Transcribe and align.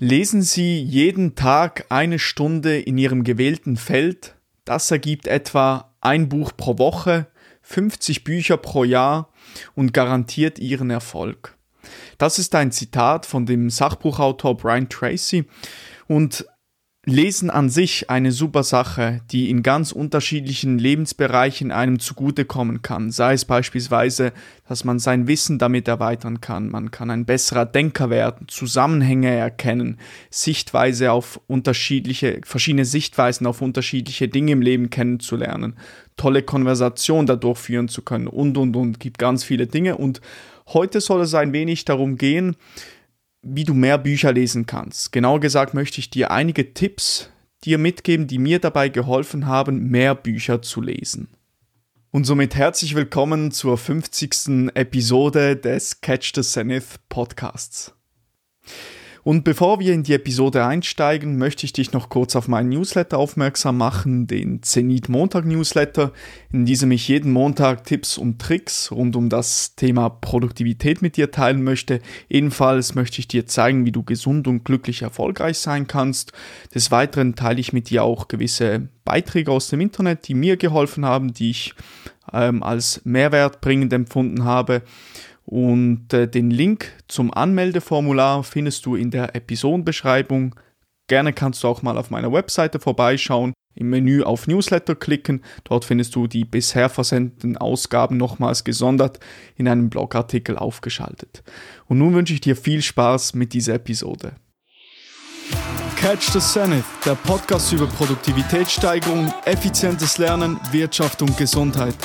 Lesen 0.00 0.42
Sie 0.42 0.80
jeden 0.80 1.34
Tag 1.34 1.86
eine 1.88 2.20
Stunde 2.20 2.78
in 2.78 2.98
Ihrem 2.98 3.24
gewählten 3.24 3.76
Feld. 3.76 4.36
Das 4.64 4.92
ergibt 4.92 5.26
etwa 5.26 5.92
ein 6.00 6.28
Buch 6.28 6.52
pro 6.56 6.78
Woche, 6.78 7.26
50 7.62 8.22
Bücher 8.22 8.58
pro 8.58 8.84
Jahr 8.84 9.32
und 9.74 9.92
garantiert 9.92 10.60
Ihren 10.60 10.90
Erfolg. 10.90 11.56
Das 12.16 12.38
ist 12.38 12.54
ein 12.54 12.70
Zitat 12.70 13.26
von 13.26 13.44
dem 13.44 13.70
Sachbuchautor 13.70 14.56
Brian 14.56 14.88
Tracy 14.88 15.46
und 16.06 16.46
Lesen 17.10 17.48
an 17.48 17.70
sich 17.70 18.10
eine 18.10 18.32
super 18.32 18.62
Sache, 18.62 19.22
die 19.30 19.50
in 19.50 19.62
ganz 19.62 19.92
unterschiedlichen 19.92 20.78
Lebensbereichen 20.78 21.72
einem 21.72 21.98
zugutekommen 22.00 22.82
kann. 22.82 23.10
Sei 23.10 23.32
es 23.32 23.44
beispielsweise, 23.44 24.32
dass 24.68 24.84
man 24.84 24.98
sein 24.98 25.26
Wissen 25.26 25.58
damit 25.58 25.88
erweitern 25.88 26.40
kann, 26.40 26.68
man 26.68 26.90
kann 26.90 27.10
ein 27.10 27.24
besserer 27.24 27.64
Denker 27.64 28.10
werden, 28.10 28.46
Zusammenhänge 28.48 29.34
erkennen, 29.34 29.96
Sichtweise 30.30 31.12
auf 31.12 31.40
unterschiedliche, 31.46 32.40
verschiedene 32.44 32.84
Sichtweisen 32.84 33.46
auf 33.46 33.62
unterschiedliche 33.62 34.28
Dinge 34.28 34.52
im 34.52 34.60
Leben 34.60 34.90
kennenzulernen, 34.90 35.76
tolle 36.16 36.42
Konversation 36.42 37.24
dadurch 37.26 37.58
führen 37.58 37.88
zu 37.88 38.02
können 38.02 38.26
und 38.26 38.58
und 38.58 38.76
und, 38.76 39.00
gibt 39.00 39.18
ganz 39.18 39.44
viele 39.44 39.66
Dinge. 39.66 39.96
Und 39.96 40.20
heute 40.68 41.00
soll 41.00 41.22
es 41.22 41.34
ein 41.34 41.52
wenig 41.52 41.84
darum 41.86 42.18
gehen, 42.18 42.56
wie 43.42 43.64
du 43.64 43.74
mehr 43.74 43.98
Bücher 43.98 44.32
lesen 44.32 44.66
kannst. 44.66 45.12
Genauer 45.12 45.40
gesagt 45.40 45.74
möchte 45.74 46.00
ich 46.00 46.10
dir 46.10 46.30
einige 46.30 46.74
Tipps 46.74 47.30
dir 47.64 47.78
mitgeben, 47.78 48.26
die 48.26 48.38
mir 48.38 48.58
dabei 48.60 48.88
geholfen 48.88 49.46
haben, 49.46 49.88
mehr 49.88 50.14
Bücher 50.14 50.62
zu 50.62 50.80
lesen. 50.80 51.28
Und 52.10 52.24
somit 52.24 52.54
herzlich 52.54 52.94
willkommen 52.94 53.50
zur 53.50 53.76
50. 53.76 54.70
Episode 54.74 55.56
des 55.56 56.00
Catch 56.00 56.32
the 56.34 56.42
Zenith 56.42 57.00
Podcasts. 57.08 57.94
Und 59.28 59.44
bevor 59.44 59.78
wir 59.78 59.92
in 59.92 60.04
die 60.04 60.14
Episode 60.14 60.64
einsteigen, 60.64 61.36
möchte 61.36 61.66
ich 61.66 61.74
dich 61.74 61.92
noch 61.92 62.08
kurz 62.08 62.34
auf 62.34 62.48
meinen 62.48 62.70
Newsletter 62.70 63.18
aufmerksam 63.18 63.76
machen, 63.76 64.26
den 64.26 64.62
Zenit 64.62 65.10
Montag 65.10 65.44
Newsletter, 65.44 66.14
in 66.50 66.64
diesem 66.64 66.90
ich 66.92 67.08
jeden 67.08 67.32
Montag 67.32 67.84
Tipps 67.84 68.16
und 68.16 68.40
Tricks 68.40 68.90
rund 68.90 69.16
um 69.16 69.28
das 69.28 69.74
Thema 69.74 70.08
Produktivität 70.08 71.02
mit 71.02 71.18
dir 71.18 71.30
teilen 71.30 71.62
möchte. 71.62 72.00
Ebenfalls 72.30 72.94
möchte 72.94 73.18
ich 73.18 73.28
dir 73.28 73.46
zeigen, 73.46 73.84
wie 73.84 73.92
du 73.92 74.02
gesund 74.02 74.48
und 74.48 74.64
glücklich 74.64 75.02
erfolgreich 75.02 75.58
sein 75.58 75.86
kannst. 75.86 76.32
Des 76.74 76.90
Weiteren 76.90 77.34
teile 77.34 77.60
ich 77.60 77.74
mit 77.74 77.90
dir 77.90 78.04
auch 78.04 78.28
gewisse 78.28 78.88
Beiträge 79.04 79.52
aus 79.52 79.68
dem 79.68 79.82
Internet, 79.82 80.26
die 80.28 80.32
mir 80.32 80.56
geholfen 80.56 81.04
haben, 81.04 81.34
die 81.34 81.50
ich 81.50 81.74
ähm, 82.32 82.62
als 82.62 83.02
mehrwertbringend 83.04 83.92
empfunden 83.92 84.44
habe. 84.44 84.80
Und 85.50 86.12
äh, 86.12 86.28
den 86.28 86.50
Link 86.50 86.92
zum 87.08 87.32
Anmeldeformular 87.32 88.44
findest 88.44 88.84
du 88.84 88.96
in 88.96 89.10
der 89.10 89.34
Episodenbeschreibung. 89.34 90.54
Gerne 91.06 91.32
kannst 91.32 91.64
du 91.64 91.68
auch 91.68 91.80
mal 91.80 91.96
auf 91.96 92.10
meiner 92.10 92.30
Webseite 92.30 92.78
vorbeischauen, 92.78 93.54
im 93.74 93.88
Menü 93.88 94.22
auf 94.22 94.46
Newsletter 94.46 94.94
klicken. 94.94 95.42
Dort 95.64 95.86
findest 95.86 96.14
du 96.14 96.26
die 96.26 96.44
bisher 96.44 96.90
versendeten 96.90 97.56
Ausgaben 97.56 98.18
nochmals 98.18 98.62
gesondert 98.62 99.20
in 99.56 99.68
einem 99.68 99.88
Blogartikel 99.88 100.58
aufgeschaltet. 100.58 101.42
Und 101.86 101.96
nun 101.96 102.12
wünsche 102.12 102.34
ich 102.34 102.42
dir 102.42 102.54
viel 102.54 102.82
Spaß 102.82 103.32
mit 103.32 103.54
dieser 103.54 103.76
Episode. 103.76 104.32
Catch 105.96 106.30
the 106.30 106.40
Zenith, 106.40 106.84
der 107.06 107.14
Podcast 107.14 107.72
über 107.72 107.86
Produktivitätssteigerung, 107.86 109.32
effizientes 109.46 110.18
Lernen, 110.18 110.60
Wirtschaft 110.72 111.22
und 111.22 111.38
Gesundheit. 111.38 111.96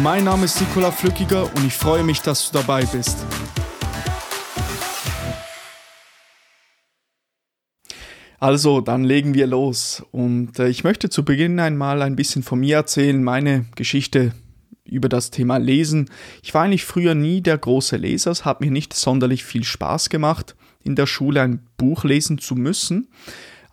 Mein 0.00 0.24
Name 0.24 0.46
ist 0.46 0.58
Nikola 0.58 0.90
Flückiger 0.90 1.44
und 1.54 1.66
ich 1.66 1.74
freue 1.74 2.02
mich, 2.02 2.22
dass 2.22 2.50
du 2.50 2.58
dabei 2.58 2.84
bist. 2.86 3.26
Also, 8.40 8.80
dann 8.80 9.04
legen 9.04 9.34
wir 9.34 9.46
los. 9.46 10.02
Und 10.10 10.58
äh, 10.58 10.68
ich 10.68 10.82
möchte 10.82 11.10
zu 11.10 11.24
Beginn 11.24 11.60
einmal 11.60 12.00
ein 12.00 12.16
bisschen 12.16 12.42
von 12.42 12.60
mir 12.60 12.76
erzählen, 12.76 13.22
meine 13.22 13.66
Geschichte 13.76 14.32
über 14.84 15.10
das 15.10 15.30
Thema 15.30 15.58
Lesen. 15.58 16.10
Ich 16.42 16.54
war 16.54 16.62
eigentlich 16.62 16.84
früher 16.84 17.14
nie 17.14 17.42
der 17.42 17.58
große 17.58 17.96
Leser, 17.96 18.30
es 18.30 18.44
hat 18.46 18.62
mir 18.62 18.70
nicht 18.70 18.94
sonderlich 18.94 19.44
viel 19.44 19.62
Spaß 19.62 20.08
gemacht, 20.08 20.56
in 20.82 20.96
der 20.96 21.06
Schule 21.06 21.42
ein 21.42 21.66
Buch 21.76 22.04
lesen 22.04 22.38
zu 22.38 22.56
müssen. 22.56 23.08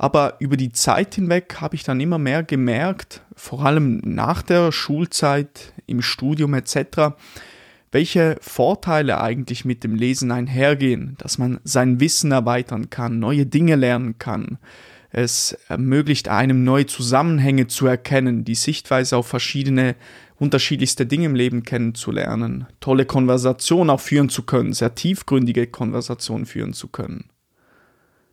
Aber 0.02 0.38
über 0.40 0.56
die 0.56 0.72
Zeit 0.72 1.16
hinweg 1.16 1.58
habe 1.60 1.76
ich 1.76 1.84
dann 1.84 2.00
immer 2.00 2.18
mehr 2.18 2.42
gemerkt, 2.42 3.22
vor 3.36 3.66
allem 3.66 4.02
nach 4.06 4.42
der 4.42 4.72
Schulzeit, 4.72 5.74
im 5.88 6.02
Studium 6.02 6.54
etc., 6.54 7.16
welche 7.92 8.38
Vorteile 8.40 9.20
eigentlich 9.20 9.66
mit 9.66 9.84
dem 9.84 9.96
Lesen 9.96 10.32
einhergehen, 10.32 11.16
dass 11.18 11.38
man 11.38 11.60
sein 11.66 12.00
Wissen 12.00 12.32
erweitern 12.32 12.90
kann, 12.90 13.20
neue 13.20 13.46
Dinge 13.46 13.76
lernen 13.76 14.18
kann. 14.20 14.58
Es 15.12 15.58
ermöglicht 15.68 16.30
einem 16.30 16.64
neue 16.64 16.86
Zusammenhänge 16.86 17.68
zu 17.68 17.86
erkennen, 17.86 18.46
die 18.46 18.56
Sichtweise 18.56 19.18
auf 19.18 19.28
verschiedene 19.28 19.96
unterschiedlichste 20.38 21.08
Dinge 21.08 21.26
im 21.26 21.36
Leben 21.36 21.64
kennenzulernen, 21.64 22.68
tolle 22.80 23.06
Konversationen 23.06 23.90
auch 23.90 24.00
führen 24.00 24.30
zu 24.30 24.44
können, 24.44 24.72
sehr 24.72 24.96
tiefgründige 24.96 25.68
Konversationen 25.68 26.46
führen 26.46 26.74
zu 26.74 26.88
können. 26.88 27.26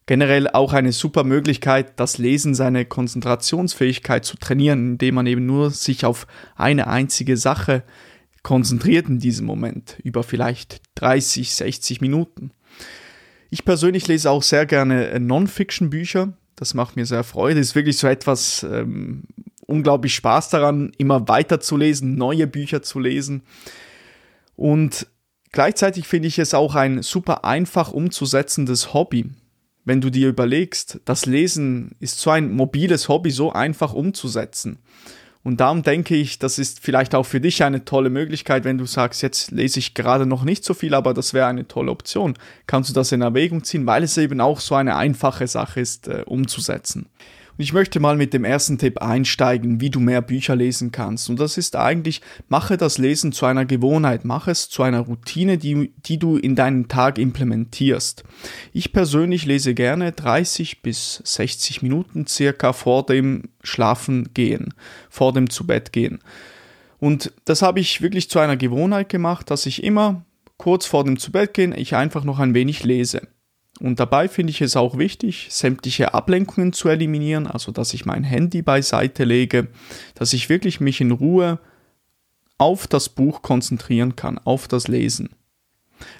Generell 0.06 0.48
auch 0.48 0.72
eine 0.72 0.92
super 0.92 1.24
Möglichkeit, 1.24 1.98
das 1.98 2.18
Lesen 2.18 2.54
seine 2.54 2.84
Konzentrationsfähigkeit 2.84 4.24
zu 4.24 4.36
trainieren, 4.36 4.92
indem 4.92 5.16
man 5.16 5.26
eben 5.26 5.46
nur 5.46 5.70
sich 5.70 6.04
auf 6.04 6.28
eine 6.54 6.86
einzige 6.86 7.36
Sache 7.36 7.82
konzentriert 8.44 9.08
in 9.08 9.18
diesem 9.18 9.44
Moment, 9.44 9.98
über 10.04 10.22
vielleicht 10.22 10.80
30, 10.94 11.52
60 11.52 12.00
Minuten. 12.00 12.52
Ich 13.50 13.64
persönlich 13.64 14.06
lese 14.06 14.30
auch 14.30 14.44
sehr 14.44 14.64
gerne 14.64 15.08
äh, 15.08 15.18
Non-Fiction-Bücher. 15.18 16.34
Das 16.54 16.74
macht 16.74 16.94
mir 16.94 17.04
sehr 17.04 17.24
Freude. 17.24 17.58
Es 17.58 17.70
ist 17.70 17.74
wirklich 17.74 17.98
so 17.98 18.06
etwas 18.06 18.62
ähm, 18.62 19.24
unglaublich 19.66 20.14
Spaß 20.14 20.50
daran, 20.50 20.92
immer 20.98 21.26
weiter 21.26 21.58
zu 21.58 21.76
lesen, 21.76 22.14
neue 22.14 22.46
Bücher 22.46 22.80
zu 22.82 23.00
lesen. 23.00 23.42
Und 24.54 25.08
gleichzeitig 25.50 26.06
finde 26.06 26.28
ich 26.28 26.38
es 26.38 26.54
auch 26.54 26.76
ein 26.76 27.02
super 27.02 27.44
einfach 27.44 27.90
umzusetzendes 27.90 28.94
Hobby 28.94 29.30
wenn 29.86 30.02
du 30.02 30.10
dir 30.10 30.28
überlegst, 30.28 31.00
das 31.06 31.24
Lesen 31.24 31.92
ist 32.00 32.20
so 32.20 32.30
ein 32.30 32.52
mobiles 32.52 33.08
Hobby, 33.08 33.30
so 33.30 33.52
einfach 33.52 33.94
umzusetzen. 33.94 34.78
Und 35.44 35.60
darum 35.60 35.84
denke 35.84 36.16
ich, 36.16 36.40
das 36.40 36.58
ist 36.58 36.80
vielleicht 36.80 37.14
auch 37.14 37.22
für 37.22 37.40
dich 37.40 37.62
eine 37.62 37.84
tolle 37.84 38.10
Möglichkeit, 38.10 38.64
wenn 38.64 38.78
du 38.78 38.84
sagst, 38.84 39.22
jetzt 39.22 39.52
lese 39.52 39.78
ich 39.78 39.94
gerade 39.94 40.26
noch 40.26 40.42
nicht 40.42 40.64
so 40.64 40.74
viel, 40.74 40.92
aber 40.92 41.14
das 41.14 41.34
wäre 41.34 41.46
eine 41.46 41.68
tolle 41.68 41.92
Option. 41.92 42.34
Kannst 42.66 42.90
du 42.90 42.94
das 42.94 43.12
in 43.12 43.22
Erwägung 43.22 43.62
ziehen, 43.62 43.86
weil 43.86 44.02
es 44.02 44.18
eben 44.18 44.40
auch 44.40 44.58
so 44.58 44.74
eine 44.74 44.96
einfache 44.96 45.46
Sache 45.46 45.78
ist, 45.78 46.08
äh, 46.08 46.24
umzusetzen. 46.26 47.06
Und 47.56 47.62
ich 47.62 47.72
möchte 47.72 48.00
mal 48.00 48.16
mit 48.16 48.34
dem 48.34 48.44
ersten 48.44 48.76
Tipp 48.76 49.00
einsteigen, 49.00 49.80
wie 49.80 49.90
du 49.90 49.98
mehr 49.98 50.20
Bücher 50.20 50.56
lesen 50.56 50.92
kannst. 50.92 51.30
Und 51.30 51.40
das 51.40 51.56
ist 51.56 51.74
eigentlich, 51.74 52.20
mache 52.48 52.76
das 52.76 52.98
Lesen 52.98 53.32
zu 53.32 53.46
einer 53.46 53.64
Gewohnheit, 53.64 54.24
mache 54.24 54.50
es 54.50 54.68
zu 54.68 54.82
einer 54.82 55.00
Routine, 55.00 55.56
die, 55.56 55.92
die 55.96 56.18
du 56.18 56.36
in 56.36 56.54
deinen 56.54 56.88
Tag 56.88 57.18
implementierst. 57.18 58.24
Ich 58.72 58.92
persönlich 58.92 59.46
lese 59.46 59.74
gerne 59.74 60.12
30 60.12 60.82
bis 60.82 61.22
60 61.24 61.82
Minuten 61.82 62.26
circa 62.26 62.72
vor 62.72 63.06
dem 63.06 63.44
Schlafen 63.62 64.34
gehen, 64.34 64.74
vor 65.08 65.32
dem 65.32 65.48
zu 65.48 65.66
Bett 65.66 65.92
gehen. 65.92 66.18
Und 66.98 67.32
das 67.44 67.62
habe 67.62 67.80
ich 67.80 68.02
wirklich 68.02 68.28
zu 68.30 68.38
einer 68.38 68.56
Gewohnheit 68.56 69.08
gemacht, 69.08 69.50
dass 69.50 69.66
ich 69.66 69.82
immer 69.82 70.24
kurz 70.58 70.86
vor 70.86 71.04
dem 71.04 71.18
zu 71.18 71.32
Bett 71.32 71.54
gehen 71.54 71.74
ich 71.76 71.94
einfach 71.94 72.24
noch 72.24 72.38
ein 72.38 72.54
wenig 72.54 72.84
lese. 72.84 73.22
Und 73.78 74.00
dabei 74.00 74.28
finde 74.28 74.50
ich 74.50 74.60
es 74.60 74.76
auch 74.76 74.96
wichtig, 74.96 75.48
sämtliche 75.50 76.14
Ablenkungen 76.14 76.72
zu 76.72 76.88
eliminieren, 76.88 77.46
also 77.46 77.72
dass 77.72 77.92
ich 77.94 78.06
mein 78.06 78.24
Handy 78.24 78.62
beiseite 78.62 79.24
lege, 79.24 79.68
dass 80.14 80.32
ich 80.32 80.48
wirklich 80.48 80.80
mich 80.80 81.00
in 81.00 81.10
Ruhe 81.10 81.58
auf 82.58 82.86
das 82.86 83.10
Buch 83.10 83.42
konzentrieren 83.42 84.16
kann, 84.16 84.38
auf 84.38 84.66
das 84.66 84.88
Lesen. 84.88 85.30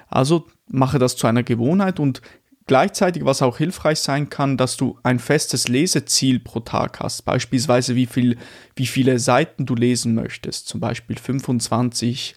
Also 0.07 0.47
mache 0.69 0.99
das 0.99 1.15
zu 1.15 1.27
einer 1.27 1.43
Gewohnheit 1.43 1.99
und 1.99 2.21
gleichzeitig, 2.67 3.25
was 3.25 3.41
auch 3.41 3.57
hilfreich 3.57 3.99
sein 3.99 4.29
kann, 4.29 4.57
dass 4.57 4.77
du 4.77 4.99
ein 5.03 5.19
festes 5.19 5.67
Leseziel 5.67 6.39
pro 6.39 6.59
Tag 6.59 6.99
hast, 6.99 7.23
beispielsweise 7.25 7.95
wie, 7.95 8.05
viel, 8.05 8.37
wie 8.75 8.85
viele 8.85 9.19
Seiten 9.19 9.65
du 9.65 9.73
lesen 9.73 10.13
möchtest, 10.13 10.67
zum 10.67 10.79
Beispiel 10.79 11.17
25 11.17 12.35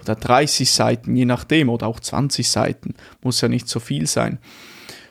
oder 0.00 0.14
30 0.14 0.70
Seiten, 0.70 1.16
je 1.16 1.24
nachdem, 1.24 1.68
oder 1.68 1.86
auch 1.86 2.00
20 2.00 2.48
Seiten, 2.48 2.94
muss 3.22 3.40
ja 3.40 3.48
nicht 3.48 3.68
so 3.68 3.80
viel 3.80 4.06
sein. 4.06 4.38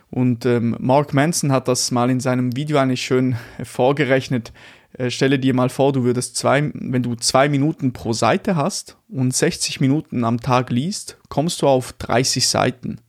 Und 0.10 0.46
ähm, 0.46 0.76
Mark 0.80 1.14
Manson 1.14 1.52
hat 1.52 1.68
das 1.68 1.92
mal 1.92 2.10
in 2.10 2.20
seinem 2.20 2.56
Video 2.56 2.78
eigentlich 2.78 3.02
schön 3.02 3.36
vorgerechnet. 3.64 4.54
Äh, 4.94 5.10
stelle 5.10 5.38
dir 5.38 5.54
mal 5.54 5.70
vor, 5.70 5.92
du 5.92 6.04
würdest 6.04 6.38
zwei, 6.38 6.72
wenn 6.74 7.04
du 7.04 7.16
zwei 7.16 7.50
Minuten 7.50 7.94
pro 7.94 8.14
Seite 8.14 8.56
hast 8.56 8.98
und 9.10 9.36
60 9.36 9.82
Minuten 9.82 10.24
am 10.24 10.40
Tag 10.40 10.70
liest, 10.70 11.18
kommst 11.30 11.62
du 11.62 11.68
auf 11.68 11.94
30 11.94 12.48
Seiten. 12.48 13.02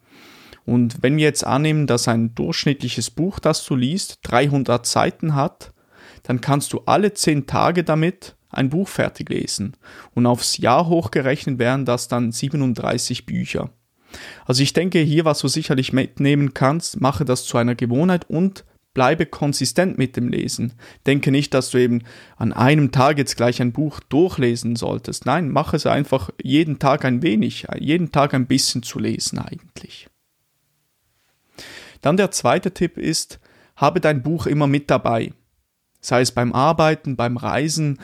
Und 0.67 1.03
wenn 1.03 1.17
wir 1.17 1.25
jetzt 1.25 1.47
annehmen, 1.47 1.87
dass 1.87 2.09
ein 2.09 2.35
durchschnittliches 2.35 3.11
Buch, 3.11 3.39
das 3.39 3.65
du 3.65 3.75
liest, 3.75 4.19
300 4.25 4.85
Seiten 4.85 5.35
hat, 5.35 5.73
dann 6.25 6.43
kannst 6.43 6.75
du 6.75 6.83
alle 6.85 7.15
10 7.15 7.47
Tage 7.47 7.85
damit 7.85 8.37
ein 8.59 8.69
Buch 8.69 8.89
fertig 8.89 9.31
lesen. 9.31 9.77
Und 10.15 10.27
aufs 10.27 10.59
Jahr 10.59 10.89
hochgerechnet 10.89 11.59
wären 11.59 11.85
das 11.85 12.09
dann 12.09 12.33
37 12.33 13.25
Bücher. 13.25 13.71
Also 14.47 14.63
ich 14.63 14.73
denke 14.73 14.99
hier, 15.01 15.25
was 15.25 15.41
du 15.41 15.49
sicherlich 15.49 15.93
mitnehmen 15.93 16.55
kannst, 16.55 17.01
mache 17.01 17.25
das 17.25 17.45
zu 17.45 17.59
einer 17.59 17.75
Gewohnheit 17.75 18.29
und 18.29 18.65
bleibe 18.95 19.27
konsistent 19.27 19.97
mit 19.99 20.17
dem 20.17 20.29
Lesen. 20.29 20.73
Denke 21.07 21.31
nicht, 21.31 21.55
dass 21.55 21.71
du 21.71 21.79
eben 21.79 22.03
an 22.37 22.53
einem 22.53 22.91
Tag 22.91 23.19
jetzt 23.19 23.37
gleich 23.37 23.61
ein 23.63 23.73
Buch 23.73 24.01
durchlesen 24.01 24.77
solltest. 24.77 25.25
Nein, 25.27 25.51
mach 25.51 25.73
es 25.73 25.87
einfach 25.87 26.31
jeden 26.43 26.79
Tag 26.79 27.05
ein 27.05 27.23
wenig, 27.23 27.67
jeden 27.79 28.11
Tag 28.11 28.35
ein 28.35 28.47
bisschen 28.47 28.83
zu 28.83 28.99
lesen 28.99 29.39
eigentlich. 29.39 30.09
Dann 32.01 32.17
der 32.17 32.31
zweite 32.31 32.73
Tipp 32.73 32.97
ist, 32.97 33.41
habe 33.77 34.01
dein 34.01 34.23
Buch 34.23 34.47
immer 34.47 34.67
mit 34.67 34.91
dabei. 34.91 35.33
Sei 36.01 36.21
es 36.21 36.33
beim 36.33 36.53
Arbeiten, 36.53 37.17
beim 37.17 37.37
Reisen 37.37 37.99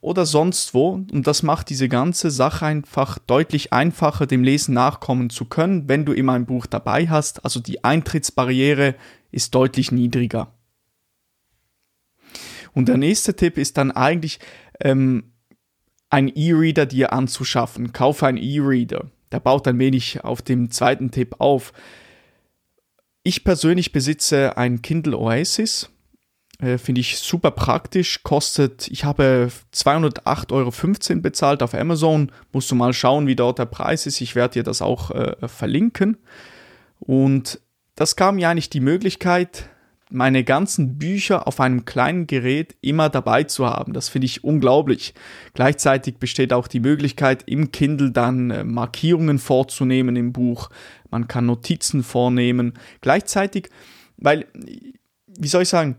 oder 0.00 0.26
sonst 0.26 0.74
wo. 0.74 0.92
Und 0.92 1.26
das 1.26 1.42
macht 1.42 1.70
diese 1.70 1.88
ganze 1.88 2.30
Sache 2.30 2.66
einfach 2.66 3.18
deutlich 3.18 3.72
einfacher, 3.72 4.26
dem 4.26 4.42
Lesen 4.42 4.74
nachkommen 4.74 5.30
zu 5.30 5.44
können, 5.44 5.88
wenn 5.88 6.04
du 6.04 6.12
immer 6.12 6.32
ein 6.32 6.46
Buch 6.46 6.66
dabei 6.66 7.08
hast. 7.08 7.44
Also 7.44 7.60
die 7.60 7.84
Eintrittsbarriere 7.84 8.94
ist 9.30 9.54
deutlich 9.54 9.92
niedriger. 9.92 10.52
Und 12.72 12.88
der 12.88 12.96
nächste 12.96 13.34
Tipp 13.34 13.58
ist 13.58 13.76
dann 13.78 13.90
eigentlich 13.90 14.38
ähm, 14.80 15.32
ein 16.08 16.28
E-Reader 16.28 16.86
dir 16.86 17.12
anzuschaffen. 17.12 17.92
Kaufe 17.92 18.26
einen 18.26 18.38
E-Reader. 18.38 19.10
Der 19.32 19.40
baut 19.40 19.66
ein 19.68 19.78
wenig 19.78 20.24
auf 20.24 20.42
dem 20.42 20.70
zweiten 20.70 21.10
Tipp 21.10 21.36
auf. 21.38 21.72
Ich 23.22 23.44
persönlich 23.44 23.92
besitze 23.92 24.56
ein 24.56 24.82
Kindle 24.82 25.16
Oasis. 25.16 25.90
Äh, 26.60 26.78
Finde 26.78 27.00
ich 27.00 27.18
super 27.18 27.50
praktisch. 27.50 28.22
Kostet, 28.22 28.88
ich 28.88 29.04
habe 29.04 29.50
208,15 29.74 30.52
Euro 30.52 31.20
bezahlt 31.20 31.62
auf 31.62 31.74
Amazon. 31.74 32.30
Musst 32.52 32.70
du 32.70 32.74
mal 32.74 32.92
schauen, 32.92 33.26
wie 33.26 33.36
dort 33.36 33.58
der 33.58 33.66
Preis 33.66 34.06
ist. 34.06 34.20
Ich 34.20 34.34
werde 34.34 34.54
dir 34.54 34.62
das 34.62 34.82
auch 34.82 35.10
äh, 35.10 35.48
verlinken. 35.48 36.18
Und 36.98 37.60
das 37.94 38.16
kam 38.16 38.38
ja 38.38 38.50
eigentlich 38.50 38.70
die 38.70 38.80
Möglichkeit, 38.80 39.68
meine 40.10 40.42
ganzen 40.42 40.98
Bücher 40.98 41.46
auf 41.46 41.60
einem 41.60 41.84
kleinen 41.84 42.26
Gerät 42.26 42.74
immer 42.80 43.08
dabei 43.08 43.44
zu 43.44 43.66
haben. 43.66 43.92
Das 43.92 44.08
finde 44.08 44.26
ich 44.26 44.42
unglaublich. 44.42 45.14
Gleichzeitig 45.54 46.16
besteht 46.16 46.52
auch 46.52 46.66
die 46.66 46.80
Möglichkeit, 46.80 47.44
im 47.46 47.70
Kindle 47.72 48.10
dann 48.10 48.50
äh, 48.50 48.64
Markierungen 48.64 49.38
vorzunehmen 49.38 50.16
im 50.16 50.32
Buch. 50.32 50.68
Man 51.10 51.26
kann 51.26 51.46
Notizen 51.46 52.02
vornehmen. 52.02 52.74
Gleichzeitig, 53.00 53.70
weil, 54.16 54.46
wie 55.26 55.48
soll 55.48 55.62
ich 55.62 55.68
sagen, 55.68 55.96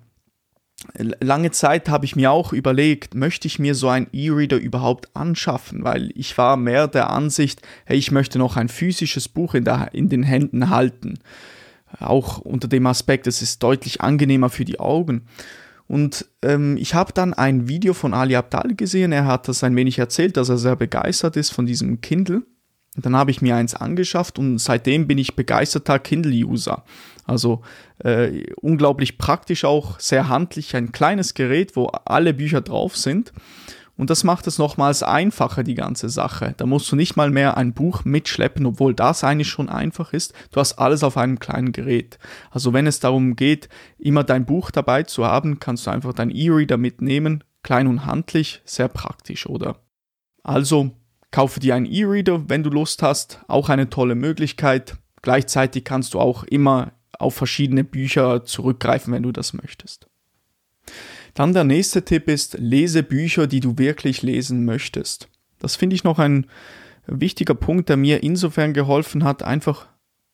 lange 0.95 1.51
Zeit 1.51 1.89
habe 1.89 2.05
ich 2.05 2.15
mir 2.15 2.31
auch 2.31 2.53
überlegt, 2.53 3.15
möchte 3.15 3.47
ich 3.47 3.59
mir 3.59 3.75
so 3.75 3.89
ein 3.89 4.07
E-Reader 4.11 4.57
überhaupt 4.57 5.15
anschaffen, 5.15 5.83
weil 5.83 6.11
ich 6.15 6.37
war 6.37 6.57
mehr 6.57 6.87
der 6.87 7.09
Ansicht, 7.09 7.61
hey, 7.85 7.97
ich 7.97 8.11
möchte 8.11 8.39
noch 8.39 8.57
ein 8.57 8.69
physisches 8.69 9.29
Buch 9.29 9.53
in, 9.53 9.63
der, 9.63 9.93
in 9.93 10.09
den 10.09 10.23
Händen 10.23 10.69
halten 10.69 11.19
auch 11.99 12.39
unter 12.39 12.67
dem 12.67 12.85
Aspekt, 12.87 13.27
es 13.27 13.41
ist 13.41 13.61
deutlich 13.63 14.01
angenehmer 14.01 14.49
für 14.49 14.65
die 14.65 14.79
Augen. 14.79 15.23
Und 15.87 16.25
ähm, 16.41 16.77
ich 16.77 16.93
habe 16.93 17.11
dann 17.11 17.33
ein 17.33 17.67
Video 17.67 17.93
von 17.93 18.13
Ali 18.13 18.35
Abdal 18.35 18.75
gesehen. 18.75 19.11
Er 19.11 19.25
hat 19.25 19.47
das 19.47 19.63
ein 19.63 19.75
wenig 19.75 19.99
erzählt, 19.99 20.37
dass 20.37 20.47
er 20.47 20.57
sehr 20.57 20.77
begeistert 20.77 21.35
ist 21.35 21.49
von 21.49 21.65
diesem 21.65 21.99
Kindle. 21.99 22.43
Und 22.95 23.05
dann 23.05 23.15
habe 23.15 23.31
ich 23.31 23.41
mir 23.41 23.55
eins 23.55 23.73
angeschafft 23.73 24.37
und 24.37 24.57
seitdem 24.57 25.07
bin 25.07 25.17
ich 25.17 25.35
begeisterter 25.35 25.97
Kindle-User. 25.97 26.83
Also 27.25 27.61
äh, 27.99 28.43
unglaublich 28.61 29.17
praktisch 29.17 29.65
auch, 29.65 29.99
sehr 29.99 30.29
handlich, 30.29 30.75
ein 30.75 30.91
kleines 30.91 31.33
Gerät, 31.33 31.75
wo 31.75 31.87
alle 31.87 32.33
Bücher 32.33 32.61
drauf 32.61 32.97
sind. 32.97 33.31
Und 34.01 34.09
das 34.09 34.23
macht 34.23 34.47
es 34.47 34.57
nochmals 34.57 35.03
einfacher, 35.03 35.63
die 35.63 35.75
ganze 35.75 36.09
Sache. 36.09 36.55
Da 36.57 36.65
musst 36.65 36.91
du 36.91 36.95
nicht 36.95 37.17
mal 37.17 37.29
mehr 37.29 37.55
ein 37.57 37.73
Buch 37.73 38.03
mitschleppen, 38.03 38.65
obwohl 38.65 38.95
das 38.95 39.23
eigentlich 39.23 39.49
schon 39.49 39.69
einfach 39.69 40.13
ist. 40.13 40.33
Du 40.51 40.59
hast 40.59 40.79
alles 40.79 41.03
auf 41.03 41.17
einem 41.17 41.37
kleinen 41.37 41.71
Gerät. 41.71 42.17
Also 42.49 42.73
wenn 42.73 42.87
es 42.87 42.99
darum 42.99 43.35
geht, 43.35 43.69
immer 43.99 44.23
dein 44.23 44.45
Buch 44.47 44.71
dabei 44.71 45.03
zu 45.03 45.25
haben, 45.25 45.59
kannst 45.59 45.85
du 45.85 45.91
einfach 45.91 46.13
dein 46.13 46.31
E-Reader 46.31 46.77
mitnehmen. 46.77 47.43
Klein 47.61 47.85
und 47.85 48.07
handlich, 48.07 48.63
sehr 48.65 48.87
praktisch, 48.87 49.45
oder? 49.45 49.77
Also 50.41 50.95
kaufe 51.29 51.59
dir 51.59 51.75
einen 51.75 51.85
E-Reader, 51.85 52.49
wenn 52.49 52.63
du 52.63 52.71
Lust 52.71 53.03
hast. 53.03 53.41
Auch 53.47 53.69
eine 53.69 53.91
tolle 53.91 54.15
Möglichkeit. 54.15 54.97
Gleichzeitig 55.21 55.83
kannst 55.83 56.15
du 56.15 56.19
auch 56.19 56.43
immer 56.45 56.91
auf 57.21 57.35
verschiedene 57.35 57.83
Bücher 57.83 58.43
zurückgreifen, 58.43 59.13
wenn 59.13 59.23
du 59.23 59.31
das 59.31 59.53
möchtest. 59.53 60.07
Dann 61.33 61.53
der 61.53 61.63
nächste 61.63 62.03
Tipp 62.03 62.27
ist, 62.27 62.57
lese 62.59 63.03
Bücher, 63.03 63.47
die 63.47 63.59
du 63.59 63.77
wirklich 63.77 64.21
lesen 64.21 64.65
möchtest. 64.65 65.29
Das 65.59 65.75
finde 65.75 65.95
ich 65.95 66.03
noch 66.03 66.19
ein 66.19 66.47
wichtiger 67.07 67.55
Punkt, 67.55 67.89
der 67.89 67.97
mir 67.97 68.23
insofern 68.23 68.73
geholfen 68.73 69.23
hat, 69.23 69.43
einfach, 69.43 69.87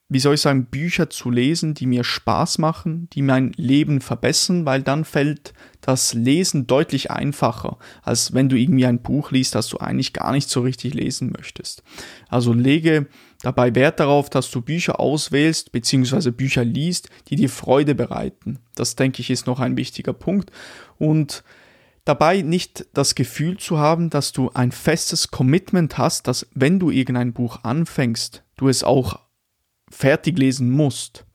wie 0.10 0.20
soll 0.20 0.36
ich 0.36 0.42
sagen, 0.42 0.68
Bücher 0.68 1.10
zu 1.10 1.30
lesen, 1.30 1.74
die 1.74 1.86
mir 1.86 2.04
Spaß 2.04 2.58
machen, 2.60 3.10
die 3.14 3.22
mein 3.22 3.52
Leben 3.58 4.02
verbessern, 4.02 4.66
weil 4.66 4.82
dann 4.82 5.06
fällt 5.06 5.54
das 5.82 6.14
Lesen 6.14 6.66
deutlich 6.66 7.12
einfacher, 7.12 7.78
als 8.02 8.34
wenn 8.34 8.50
du 8.50 8.56
irgendwie 8.56 8.86
ein 8.86 9.02
Buch 9.02 9.32
liest, 9.32 9.54
das 9.54 9.68
du 9.68 9.78
eigentlich 9.78 10.14
gar 10.14 10.32
nicht 10.32 10.50
so 10.50 10.62
richtig 10.62 10.94
lesen 10.94 11.34
möchtest. 11.36 11.84
Also 12.30 12.54
lege 12.54 13.08
dabei 13.42 13.76
Wert 13.76 14.00
darauf, 14.00 14.30
dass 14.30 14.50
du 14.52 14.62
Bücher 14.62 15.00
auswählst 15.00 15.72
bzw. 15.72 16.32
Bücher 16.32 16.64
liest, 16.64 17.10
die 17.28 17.36
dir 17.36 17.50
Freude 17.50 17.96
bereiten. 17.96 18.60
Das 18.76 18.96
denke 18.96 19.22
ich 19.22 19.30
ist 19.30 19.48
noch 19.48 19.60
ein 19.60 19.78
wichtiger 19.78 20.14
Punkt. 20.14 20.52
Und 20.98 21.44
dabei 22.06 22.42
nicht 22.42 22.88
das 22.94 23.16
Gefühl 23.16 23.58
zu 23.58 23.78
haben, 23.78 24.10
dass 24.10 24.32
du 24.32 24.50
ein 24.54 24.72
festes 24.72 25.30
Commitment 25.30 25.98
hast, 25.98 26.28
dass 26.28 26.48
wenn 26.54 26.80
du 26.80 26.90
irgendein 26.90 27.34
Buch 27.34 27.64
anfängst, 27.64 28.44
du 28.56 28.70
es 28.70 28.84
auch 28.84 29.20
fertig 29.90 30.38
lesen 30.38 30.70
musst. 30.70 31.26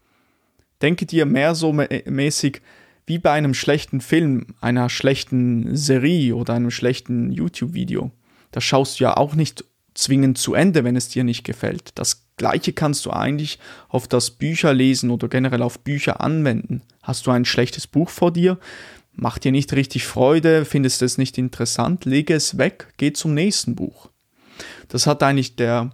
Denke 0.81 1.07
dir 1.07 1.27
mehr 1.27 1.55
so 1.55 1.73
mäßig 1.73 2.61
wie 3.07 3.19
bei 3.19 3.33
einem 3.33 3.55
schlechten 3.55 4.01
Film, 4.01 4.47
einer 4.61 4.89
schlechten 4.89 5.77
Serie 5.77 6.35
oder 6.35 6.55
einem 6.55 6.71
schlechten 6.71 7.31
YouTube-Video. 7.33 8.11
Da 8.51 8.61
schaust 8.61 9.01
du 9.01 9.05
ja 9.05 9.17
auch 9.17 9.35
nicht 9.35 9.65
zwingend 9.95 10.39
zu 10.39 10.55
Ende, 10.55 10.85
wenn 10.85 10.97
es 10.97 11.09
dir 11.09 11.25
nicht 11.25 11.45
gefällt. 11.45 11.91
Das 11.95 12.25
gleiche 12.37 12.73
kannst 12.73 13.07
du 13.07 13.11
eigentlich 13.11 13.59
auf 13.89 14.09
das 14.09 14.31
Bücherlesen 14.31 15.11
oder 15.11 15.29
generell 15.29 15.63
auf 15.63 15.81
Bücher 15.81 16.21
anwenden. 16.21 16.83
Hast 17.03 17.27
du 17.27 17.31
ein 17.31 17.45
schlechtes 17.45 17.87
Buch 17.87 18.09
vor 18.09 18.33
dir, 18.33 18.59
macht 19.13 19.45
dir 19.45 19.53
nicht 19.53 19.73
richtig 19.73 20.05
Freude, 20.05 20.65
findest 20.65 21.03
es 21.03 21.19
nicht 21.19 21.39
interessant, 21.39 22.05
lege 22.05 22.35
es 22.35 22.59
weg, 22.59 22.93
geh 22.97 23.13
zum 23.13 23.35
nächsten 23.35 23.75
Buch. 23.75 24.09
Das 24.89 25.07
hat 25.07 25.23
eigentlich 25.23 25.57
der 25.57 25.91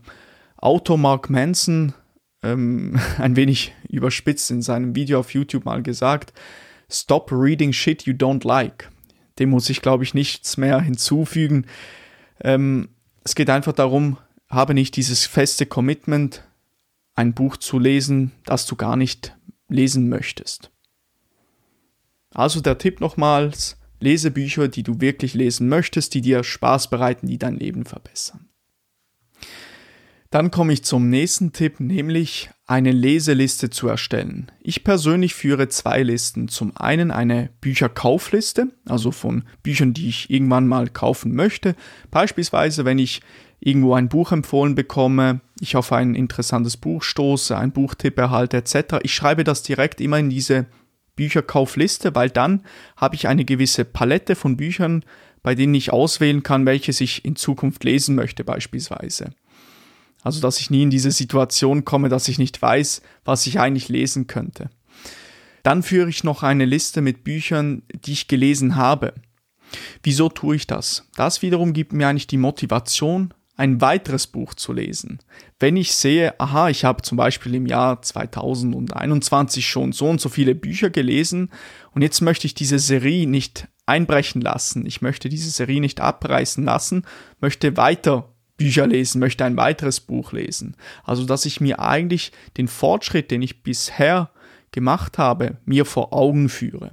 Autor 0.57 0.99
Mark 0.99 1.31
Manson 1.31 1.95
ähm, 2.43 2.99
ein 3.19 3.37
wenig 3.37 3.73
überspitzt 3.89 4.51
in 4.51 4.63
seinem 4.63 4.95
Video 4.95 5.21
auf 5.21 5.35
YouTube 5.35 5.65
mal 5.65 5.83
gesagt. 5.83 6.33
Stop 6.91 7.31
reading 7.33 7.73
shit 7.73 8.05
you 8.05 8.15
don't 8.15 8.47
like. 8.47 8.91
Dem 9.39 9.51
muss 9.51 9.71
ich, 9.71 9.83
glaube 9.83 10.05
ich, 10.05 10.15
nichts 10.15 10.57
mehr 10.57 10.81
hinzufügen. 10.81 11.67
Ähm, 12.43 12.89
es 13.29 13.35
geht 13.35 13.51
einfach 13.51 13.75
darum, 13.75 14.17
habe 14.49 14.73
nicht 14.73 14.97
dieses 14.97 15.27
feste 15.27 15.67
Commitment, 15.67 16.45
ein 17.15 17.35
Buch 17.35 17.59
zu 17.59 17.79
lesen, 17.79 18.33
das 18.47 18.65
du 18.65 18.75
gar 18.75 18.97
nicht 18.97 19.37
lesen 19.69 20.09
möchtest. 20.09 20.71
Also 22.33 22.63
der 22.63 22.79
Tipp 22.79 23.03
nochmals, 23.03 23.77
lese 24.01 24.31
Bücher, 24.31 24.69
die 24.69 24.83
du 24.83 25.03
wirklich 25.03 25.35
lesen 25.35 25.69
möchtest, 25.69 26.15
die 26.15 26.23
dir 26.23 26.43
Spaß 26.43 26.89
bereiten, 26.89 27.27
die 27.27 27.37
dein 27.37 27.59
Leben 27.59 27.85
verbessern. 27.85 28.48
Dann 30.31 30.51
komme 30.51 30.75
ich 30.75 30.85
zum 30.85 31.09
nächsten 31.09 31.53
Tipp, 31.53 31.81
nämlich 31.81 32.51
eine 32.67 32.93
Leseliste 32.93 33.71
zu 33.71 33.89
erstellen. 33.89 34.53
Ich 34.61 34.85
persönlich 34.85 35.35
führe 35.35 35.69
zwei 35.69 36.03
Listen. 36.03 36.49
Zum 36.49 36.77
einen 36.77 37.11
eine 37.11 37.49
Bücherkaufliste, 37.63 38.69
also 38.85 39.11
von 39.11 39.45
Büchern, 39.63 39.95
die 39.95 40.11
ich 40.11 40.29
irgendwann 40.29 40.69
mal 40.69 40.89
kaufen 40.89 41.35
möchte. 41.35 41.75
Beispielsweise, 42.11 42.85
wenn 42.85 42.99
ich 42.99 43.23
irgendwo 43.59 43.95
ein 43.95 44.11
Buch 44.11 44.31
empfohlen 44.33 44.75
bekomme, 44.75 45.41
ich 45.61 45.77
auf 45.77 45.93
ein 45.93 46.15
interessantes 46.15 46.77
Buch 46.77 47.03
stoße, 47.03 47.57
ein 47.57 47.73
Buchtipp 47.73 48.19
erhalte 48.19 48.59
etc. 48.59 48.97
Ich 49.03 49.15
schreibe 49.15 49.45
das 49.45 49.63
direkt 49.63 49.99
immer 50.01 50.19
in 50.19 50.29
diese 50.29 50.67
Bücherkaufliste, 51.17 52.15
weil 52.15 52.29
dann 52.29 52.65
habe 52.97 53.17
ich 53.17 53.29
eine 53.29 53.47
gewisse 53.47 53.87
Palette 53.87 54.37
von 54.37 54.59
Büchern, 54.59 55.05
bei 55.43 55.55
denen 55.55 55.75
ich 55.75 55.93
auswählen 55.93 56.43
kann, 56.43 56.67
welches 56.67 57.01
ich 57.01 57.25
in 57.25 57.35
Zukunft 57.35 57.83
lesen 57.83 58.15
möchte 58.15 58.45
beispielsweise. 58.45 59.31
Also, 60.23 60.41
dass 60.41 60.61
ich 60.61 60.71
nie 60.71 60.83
in 60.83 60.91
diese 60.91 61.11
Situation 61.11 61.85
komme, 61.85 62.09
dass 62.09 62.29
ich 62.29 62.39
nicht 62.39 62.61
weiß, 62.61 63.03
was 63.25 63.47
ich 63.47 63.61
eigentlich 63.61 63.89
lesen 63.89 64.27
könnte. 64.27 64.71
Dann 65.63 65.83
führe 65.83 66.09
ich 66.09 66.25
noch 66.25 66.43
eine 66.43 66.65
Liste 66.65 67.01
mit 67.01 67.25
Büchern, 67.25 67.83
die 68.05 68.13
ich 68.13 68.29
gelesen 68.29 68.77
habe. 68.77 69.15
Wieso 70.03 70.29
tue 70.29 70.57
ich 70.57 70.67
das? 70.67 71.09
Das 71.17 71.43
wiederum 71.43 71.73
gibt 71.73 71.93
mir 71.93 72.09
eigentlich 72.09 72.27
die 72.27 72.39
Motivation, 72.39 73.35
ein 73.59 73.81
weiteres 73.81 74.29
Buch 74.29 74.55
zu 74.55 74.73
lesen. 74.73 75.19
Wenn 75.59 75.77
ich 75.77 75.93
sehe, 75.93 76.39
aha, 76.41 76.69
ich 76.69 76.85
habe 76.85 77.03
zum 77.03 77.19
Beispiel 77.19 77.57
im 77.57 77.67
Jahr 77.67 78.01
2021 78.01 79.67
schon 79.67 79.93
so 79.93 80.09
und 80.09 80.21
so 80.21 80.29
viele 80.29 80.55
Bücher 80.55 80.91
gelesen 80.91 81.51
und 81.93 82.03
jetzt 82.03 82.21
möchte 82.21 82.47
ich 82.47 82.55
diese 82.55 82.79
Serie 82.79 83.27
nicht 83.27 83.67
einbrechen 83.85 84.41
lassen, 84.41 84.87
ich 84.87 85.03
möchte 85.03 85.29
diese 85.29 85.51
Serie 85.51 85.81
nicht 85.81 86.01
abreißen 86.01 86.65
lassen, 86.65 87.05
möchte 87.41 87.77
weiter 87.77 88.33
Bücher 88.59 88.87
lesen, 88.87 89.21
möchte 89.21 89.47
ein 89.47 89.57
weiteres 89.57 90.01
Buch 90.01 90.33
lesen. 90.33 90.77
Also 91.05 91.25
dass 91.25 91.47
ich 91.47 91.63
mir 91.63 91.81
eigentlich 91.81 92.33
den 92.59 92.69
Fortschritt, 92.69 93.31
den 93.31 93.41
ich 93.41 93.63
bisher 93.63 94.31
gemacht 94.73 95.17
habe, 95.17 95.57
mir 95.65 95.87
vor 95.87 96.13
Augen 96.13 96.51
führe. 96.51 96.91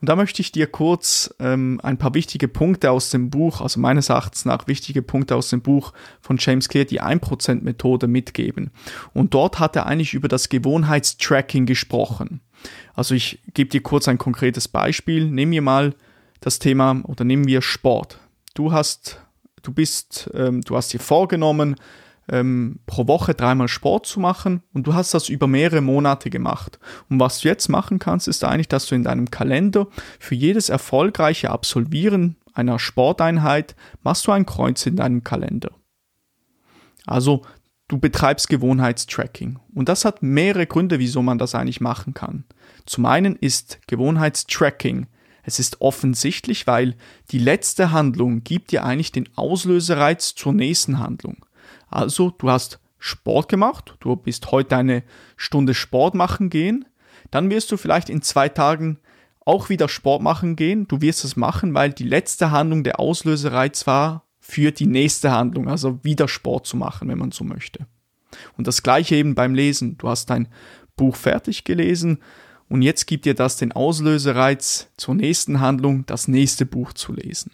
Und 0.00 0.08
da 0.08 0.16
möchte 0.16 0.42
ich 0.42 0.52
dir 0.52 0.66
kurz 0.66 1.34
ähm, 1.38 1.80
ein 1.82 1.96
paar 1.96 2.14
wichtige 2.14 2.48
Punkte 2.48 2.90
aus 2.90 3.10
dem 3.10 3.30
Buch, 3.30 3.60
also 3.60 3.80
meines 3.80 4.10
Erachtens 4.10 4.44
nach 4.44 4.66
wichtige 4.66 5.02
Punkte 5.02 5.36
aus 5.36 5.48
dem 5.48 5.62
Buch 5.62 5.92
von 6.20 6.36
James 6.38 6.68
Clear, 6.68 6.84
die 6.84 7.00
1%-Methode 7.00 8.06
mitgeben. 8.06 8.70
Und 9.14 9.32
dort 9.32 9.60
hat 9.60 9.76
er 9.76 9.86
eigentlich 9.86 10.12
über 10.12 10.28
das 10.28 10.50
Gewohnheitstracking 10.50 11.64
gesprochen. 11.64 12.40
Also 12.94 13.14
ich 13.14 13.40
gebe 13.54 13.70
dir 13.70 13.82
kurz 13.82 14.08
ein 14.08 14.18
konkretes 14.18 14.68
Beispiel. 14.68 15.30
Nehmen 15.30 15.52
wir 15.52 15.62
mal 15.62 15.94
das 16.40 16.58
Thema 16.58 17.00
oder 17.04 17.24
nehmen 17.24 17.46
wir 17.46 17.62
Sport. 17.62 18.18
Du 18.54 18.72
hast, 18.72 19.23
du 19.66 19.72
bist, 19.72 20.30
ähm, 20.34 20.60
du 20.62 20.76
hast 20.76 20.92
dir 20.92 21.00
vorgenommen, 21.00 21.76
ähm, 22.28 22.80
pro 22.86 23.06
Woche 23.06 23.34
dreimal 23.34 23.68
Sport 23.68 24.06
zu 24.06 24.18
machen 24.18 24.62
und 24.72 24.86
du 24.86 24.94
hast 24.94 25.12
das 25.12 25.28
über 25.28 25.46
mehrere 25.46 25.82
Monate 25.82 26.30
gemacht. 26.30 26.78
Und 27.10 27.20
was 27.20 27.40
du 27.40 27.48
jetzt 27.48 27.68
machen 27.68 27.98
kannst, 27.98 28.28
ist 28.28 28.44
eigentlich, 28.44 28.68
dass 28.68 28.86
du 28.86 28.94
in 28.94 29.02
deinem 29.02 29.30
Kalender 29.30 29.88
für 30.18 30.34
jedes 30.34 30.68
erfolgreiche 30.70 31.50
Absolvieren 31.50 32.36
einer 32.54 32.78
Sporteinheit 32.78 33.74
machst 34.02 34.26
du 34.26 34.32
ein 34.32 34.46
Kreuz 34.46 34.86
in 34.86 34.96
deinem 34.96 35.24
Kalender. 35.24 35.72
Also 37.04 37.42
du 37.88 37.98
betreibst 37.98 38.48
Gewohnheitstracking. 38.48 39.58
Und 39.74 39.88
das 39.88 40.04
hat 40.04 40.22
mehrere 40.22 40.66
Gründe, 40.66 41.00
wieso 41.00 41.20
man 41.20 41.38
das 41.38 41.54
eigentlich 41.54 41.80
machen 41.80 42.14
kann. 42.14 42.44
Zum 42.86 43.06
einen 43.06 43.36
ist 43.36 43.80
Gewohnheitstracking 43.88 45.08
es 45.44 45.58
ist 45.58 45.80
offensichtlich, 45.80 46.66
weil 46.66 46.96
die 47.30 47.38
letzte 47.38 47.92
Handlung 47.92 48.42
gibt 48.42 48.72
dir 48.72 48.84
eigentlich 48.84 49.12
den 49.12 49.28
Auslösereiz 49.36 50.34
zur 50.34 50.52
nächsten 50.52 50.98
Handlung. 50.98 51.44
Also 51.88 52.30
du 52.30 52.50
hast 52.50 52.80
Sport 52.98 53.48
gemacht, 53.48 53.96
du 54.00 54.16
bist 54.16 54.50
heute 54.50 54.76
eine 54.76 55.02
Stunde 55.36 55.74
Sport 55.74 56.14
machen 56.14 56.48
gehen, 56.48 56.86
dann 57.30 57.50
wirst 57.50 57.70
du 57.70 57.76
vielleicht 57.76 58.08
in 58.08 58.22
zwei 58.22 58.48
Tagen 58.48 58.98
auch 59.44 59.68
wieder 59.68 59.88
Sport 59.88 60.22
machen 60.22 60.56
gehen. 60.56 60.88
Du 60.88 61.00
wirst 61.00 61.24
es 61.24 61.36
machen, 61.36 61.74
weil 61.74 61.92
die 61.92 62.04
letzte 62.04 62.50
Handlung 62.50 62.82
der 62.82 62.98
Auslösereiz 62.98 63.86
war 63.86 64.24
für 64.40 64.72
die 64.72 64.86
nächste 64.86 65.32
Handlung, 65.32 65.68
also 65.68 66.02
wieder 66.02 66.28
Sport 66.28 66.66
zu 66.66 66.76
machen, 66.76 67.08
wenn 67.08 67.18
man 67.18 67.30
so 67.30 67.44
möchte. 67.44 67.86
Und 68.56 68.66
das 68.66 68.82
gleiche 68.82 69.16
eben 69.16 69.34
beim 69.34 69.54
Lesen. 69.54 69.98
Du 69.98 70.08
hast 70.08 70.30
dein 70.30 70.48
Buch 70.96 71.16
fertig 71.16 71.64
gelesen 71.64 72.18
und 72.68 72.82
jetzt 72.82 73.06
gibt 73.06 73.24
dir 73.24 73.34
das 73.34 73.56
den 73.56 73.72
Auslösereiz 73.72 74.88
zur 74.96 75.14
nächsten 75.14 75.60
Handlung, 75.60 76.06
das 76.06 76.28
nächste 76.28 76.66
Buch 76.66 76.92
zu 76.92 77.12
lesen. 77.12 77.52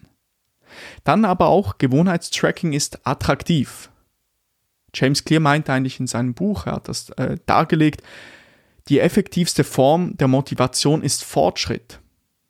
Dann 1.03 1.25
aber 1.25 1.47
auch 1.47 1.77
Gewohnheitstracking 1.77 2.73
ist 2.73 3.05
attraktiv. 3.05 3.89
James 4.93 5.23
Clear 5.23 5.41
meint 5.41 5.69
eigentlich 5.69 5.99
in 5.99 6.07
seinem 6.07 6.33
Buch, 6.33 6.65
er 6.65 6.73
hat 6.73 6.87
das 6.87 7.09
äh, 7.11 7.37
dargelegt, 7.45 8.03
die 8.87 8.99
effektivste 8.99 9.63
Form 9.63 10.17
der 10.17 10.27
Motivation 10.27 11.01
ist 11.01 11.23
Fortschritt. 11.23 11.99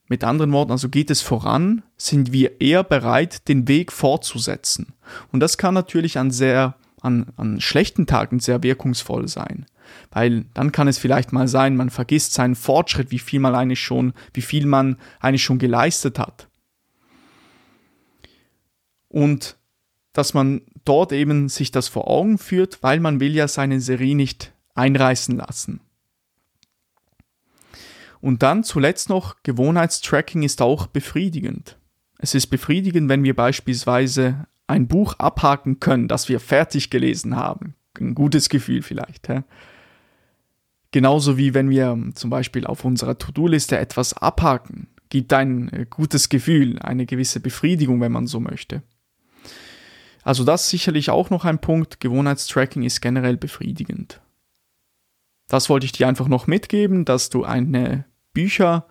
Mit 0.08 0.24
anderen 0.24 0.51
Worten, 0.51 0.72
also 0.72 0.89
geht 0.89 1.10
es 1.10 1.22
voran, 1.22 1.84
sind 1.98 2.32
wir 2.32 2.60
eher 2.60 2.84
bereit, 2.84 3.48
den 3.48 3.68
Weg 3.68 3.91
fortzusetzen. 3.91 4.94
Und 5.32 5.39
das 5.39 5.58
kann 5.58 5.74
natürlich 5.74 6.18
an 6.18 6.32
sehr, 6.32 6.75
an, 7.00 7.27
an 7.38 7.62
schlechten 7.62 8.08
Tagen 8.08 8.39
sehr 8.39 8.63
wirkungsvoll 8.63 9.27
sein. 9.27 9.65
Weil 10.12 10.45
dann 10.53 10.71
kann 10.71 10.88
es 10.88 10.98
vielleicht 10.98 11.33
mal 11.33 11.48
sein, 11.48 11.75
man 11.75 11.89
vergisst 11.89 12.33
seinen 12.33 12.55
Fortschritt, 12.55 13.12
wie 13.12 13.19
viel 13.19 13.39
man 13.39 13.55
eigentlich 13.55 13.81
schon, 13.81 14.13
wie 14.33 14.41
viel 14.41 14.65
man 14.65 14.98
eigentlich 15.19 15.43
schon 15.43 15.60
geleistet 15.60 16.19
hat. 16.19 16.48
Und 19.07 19.57
dass 20.13 20.33
man 20.33 20.62
dort 20.86 21.12
eben 21.12 21.50
sich 21.50 21.71
das 21.71 21.88
vor 21.88 22.07
Augen 22.10 22.38
führt, 22.38 22.81
weil 22.83 23.00
man 23.00 23.19
will 23.19 23.33
ja 23.33 23.48
seine 23.48 23.79
Serie 23.79 24.15
nicht 24.15 24.53
einreißen 24.75 25.38
lassen. 25.38 25.81
Und 28.19 28.43
dann 28.43 28.63
zuletzt 28.63 29.10
noch, 29.10 29.36
Gewohnheitstracking 29.43 30.43
ist 30.43 30.62
auch 30.62 30.88
befriedigend. 30.88 31.77
Es 32.19 32.36
ist 32.36 32.48
befriedigend, 32.48 33.10
wenn 33.10 33.24
wir 33.24 33.36
beispielsweise 33.36 34.45
ein 34.67 34.88
Buch 34.88 35.15
abhaken 35.17 35.79
können, 35.79 36.07
das 36.07 36.29
wir 36.29 36.39
fertig 36.39 36.89
gelesen 36.89 37.36
haben. 37.36 37.75
Ein 38.00 38.15
gutes 38.15 38.48
Gefühl 38.48 38.83
vielleicht. 38.83 39.27
Hä? 39.27 39.43
Genauso 40.91 41.38
wie 41.38 41.53
wenn 41.53 41.69
wir 41.69 41.98
zum 42.15 42.29
Beispiel 42.29 42.65
auf 42.65 42.83
unserer 42.83 43.17
To-Do-Liste 43.17 43.77
etwas 43.77 44.13
abhaken, 44.13 44.88
gibt 45.10 45.31
ein 45.33 45.71
äh, 45.71 45.86
gutes 45.89 46.29
Gefühl, 46.29 46.79
eine 46.79 47.05
gewisse 47.05 47.39
Befriedigung, 47.39 48.01
wenn 48.01 48.12
man 48.12 48.27
so 48.27 48.39
möchte. 48.39 48.83
Also 50.24 50.43
das 50.43 50.69
sicherlich 50.69 51.10
auch 51.10 51.29
noch 51.29 51.45
ein 51.45 51.60
Punkt. 51.60 52.00
Gewohnheitstracking 52.00 52.83
ist 52.83 53.01
generell 53.01 53.38
befriedigend. 53.38 54.21
Das 55.48 55.69
wollte 55.69 55.86
ich 55.86 55.91
dir 55.91 56.07
einfach 56.07 56.27
noch 56.27 56.48
mitgeben, 56.48 57.05
dass 57.05 57.29
du 57.29 57.43
eine 57.43 58.05
Bücher, 58.33 58.86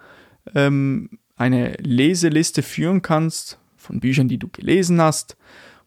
ähm, 0.55 1.19
eine 1.37 1.73
Leseliste 1.79 2.63
führen 2.63 3.03
kannst 3.03 3.59
von 3.77 4.01
Büchern, 4.01 4.29
die 4.29 4.39
du 4.39 4.49
gelesen 4.49 5.01
hast. 5.01 5.37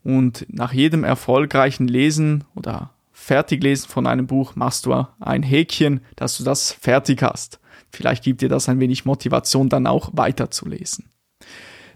Und 0.03 0.46
nach 0.50 0.74
jedem 0.74 1.03
erfolgreichen 1.03 1.88
Lesen 1.88 2.43
oder 2.55 2.92
Fertiglesen 3.24 3.89
von 3.89 4.06
einem 4.06 4.27
Buch 4.27 4.56
machst 4.56 4.86
du 4.86 5.06
ein 5.20 5.44
Häkchen, 5.44 6.01
dass 6.18 6.38
du 6.38 6.44
das 6.44 6.74
fertig 6.74 7.22
hast. 7.22 7.60
Vielleicht 7.89 8.24
gibt 8.24 8.42
dir 8.42 8.50
das 8.50 8.68
ein 8.68 8.82
wenig 8.82 9.06
Motivation, 9.06 9.70
dann 9.70 9.88
auch 9.88 10.10
weiterzulesen. 10.13 11.06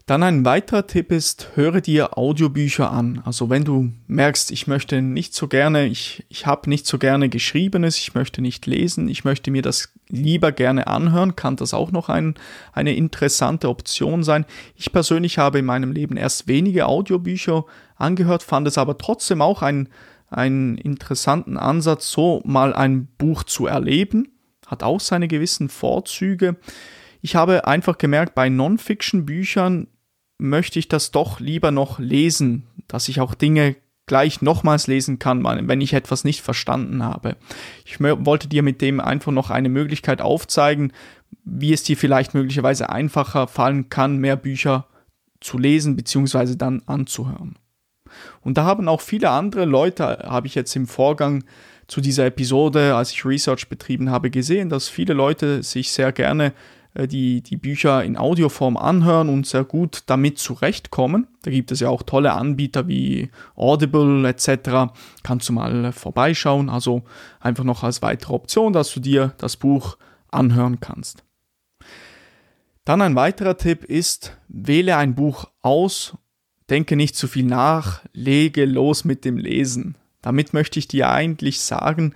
Dann 0.05 0.23
ein 0.23 0.45
weiterer 0.45 0.87
Tipp 0.87 1.11
ist, 1.11 1.49
höre 1.55 1.81
dir 1.81 2.17
Audiobücher 2.17 2.89
an. 2.93 3.21
Also 3.25 3.49
wenn 3.49 3.65
du 3.65 3.91
merkst, 4.07 4.51
ich 4.51 4.67
möchte 4.67 5.01
nicht 5.01 5.33
so 5.33 5.49
gerne, 5.49 5.87
ich, 5.87 6.25
ich 6.29 6.45
habe 6.45 6.69
nicht 6.69 6.87
so 6.87 6.97
gerne 6.97 7.27
geschriebenes, 7.27 7.97
ich 7.97 8.15
möchte 8.15 8.41
nicht 8.41 8.65
lesen, 8.65 9.09
ich 9.09 9.25
möchte 9.25 9.51
mir 9.51 9.61
das 9.61 9.91
lieber 10.07 10.53
gerne 10.53 10.87
anhören, 10.87 11.35
kann 11.35 11.57
das 11.57 11.73
auch 11.73 11.91
noch 11.91 12.07
ein, 12.07 12.35
eine 12.71 12.95
interessante 12.95 13.67
Option 13.67 14.23
sein. 14.23 14.45
Ich 14.77 14.93
persönlich 14.93 15.39
habe 15.39 15.59
in 15.59 15.65
meinem 15.65 15.91
Leben 15.91 16.15
erst 16.15 16.47
wenige 16.47 16.85
Audiobücher 16.85 17.65
angehört, 17.97 18.43
fand 18.43 18.65
es 18.65 18.77
aber 18.77 18.97
trotzdem 18.97 19.41
auch 19.41 19.61
ein, 19.61 19.89
einen 20.29 20.77
interessanten 20.77 21.57
Ansatz, 21.57 22.11
so 22.11 22.41
mal 22.45 22.73
ein 22.73 23.07
Buch 23.17 23.43
zu 23.43 23.65
erleben. 23.67 24.29
Hat 24.65 24.83
auch 24.83 24.99
seine 24.99 25.27
gewissen 25.27 25.69
Vorzüge. 25.69 26.57
Ich 27.21 27.35
habe 27.35 27.67
einfach 27.67 27.97
gemerkt, 27.97 28.35
bei 28.35 28.49
Non-Fiction-Büchern 28.49 29.87
möchte 30.37 30.79
ich 30.79 30.87
das 30.87 31.11
doch 31.11 31.39
lieber 31.39 31.71
noch 31.71 31.99
lesen, 31.99 32.67
dass 32.87 33.09
ich 33.09 33.21
auch 33.21 33.33
Dinge 33.33 33.75
gleich 34.05 34.41
nochmals 34.41 34.87
lesen 34.87 35.19
kann, 35.19 35.43
wenn 35.43 35.81
ich 35.81 35.93
etwas 35.93 36.23
nicht 36.23 36.41
verstanden 36.41 37.03
habe. 37.03 37.35
Ich 37.85 37.99
wollte 37.99 38.47
dir 38.47 38.63
mit 38.63 38.81
dem 38.81 38.99
einfach 38.99 39.31
noch 39.31 39.49
eine 39.49 39.69
Möglichkeit 39.69 40.21
aufzeigen, 40.21 40.93
wie 41.43 41.73
es 41.73 41.83
dir 41.83 41.97
vielleicht 41.97 42.33
möglicherweise 42.33 42.89
einfacher 42.89 43.47
fallen 43.47 43.89
kann, 43.89 44.17
mehr 44.17 44.37
Bücher 44.37 44.87
zu 45.41 45.57
lesen 45.57 45.95
bzw. 45.95 46.55
dann 46.55 46.83
anzuhören. 46.85 47.57
Und 48.41 48.57
da 48.57 48.63
haben 48.63 48.87
auch 48.87 49.01
viele 49.01 49.29
andere 49.29 49.65
Leute, 49.65 50.19
habe 50.23 50.47
ich 50.47 50.55
jetzt 50.55 50.75
im 50.75 50.87
Vorgang 50.87 51.43
zu 51.87 52.01
dieser 52.01 52.25
Episode, 52.25 52.95
als 52.95 53.11
ich 53.11 53.25
Research 53.25 53.69
betrieben 53.69 54.11
habe, 54.11 54.29
gesehen, 54.29 54.69
dass 54.69 54.89
viele 54.89 55.13
Leute 55.13 55.63
sich 55.63 55.91
sehr 55.91 56.11
gerne 56.11 56.53
äh, 56.93 57.07
die, 57.07 57.41
die 57.41 57.57
Bücher 57.57 58.03
in 58.03 58.17
Audioform 58.17 58.77
anhören 58.77 59.29
und 59.29 59.47
sehr 59.47 59.63
gut 59.63 60.03
damit 60.07 60.37
zurechtkommen. 60.37 61.27
Da 61.43 61.51
gibt 61.51 61.71
es 61.71 61.79
ja 61.79 61.89
auch 61.89 62.03
tolle 62.03 62.33
Anbieter 62.33 62.87
wie 62.87 63.29
Audible 63.55 64.27
etc. 64.27 64.91
Kannst 65.23 65.47
du 65.49 65.53
mal 65.53 65.91
vorbeischauen. 65.91 66.69
Also 66.69 67.03
einfach 67.39 67.63
noch 67.63 67.83
als 67.83 68.01
weitere 68.01 68.33
Option, 68.33 68.73
dass 68.73 68.93
du 68.93 68.99
dir 68.99 69.33
das 69.37 69.55
Buch 69.55 69.97
anhören 70.29 70.79
kannst. 70.79 71.23
Dann 72.83 73.01
ein 73.01 73.15
weiterer 73.15 73.57
Tipp 73.57 73.83
ist, 73.83 74.37
wähle 74.47 74.95
ein 74.95 75.13
Buch 75.13 75.45
aus, 75.61 76.17
denke 76.69 76.95
nicht 76.95 77.15
zu 77.15 77.27
viel 77.27 77.45
nach, 77.45 78.01
lege 78.13 78.65
los 78.65 79.05
mit 79.05 79.25
dem 79.25 79.37
Lesen. 79.37 79.95
Damit 80.21 80.53
möchte 80.53 80.79
ich 80.79 80.87
dir 80.87 81.09
eigentlich 81.09 81.61
sagen, 81.61 82.13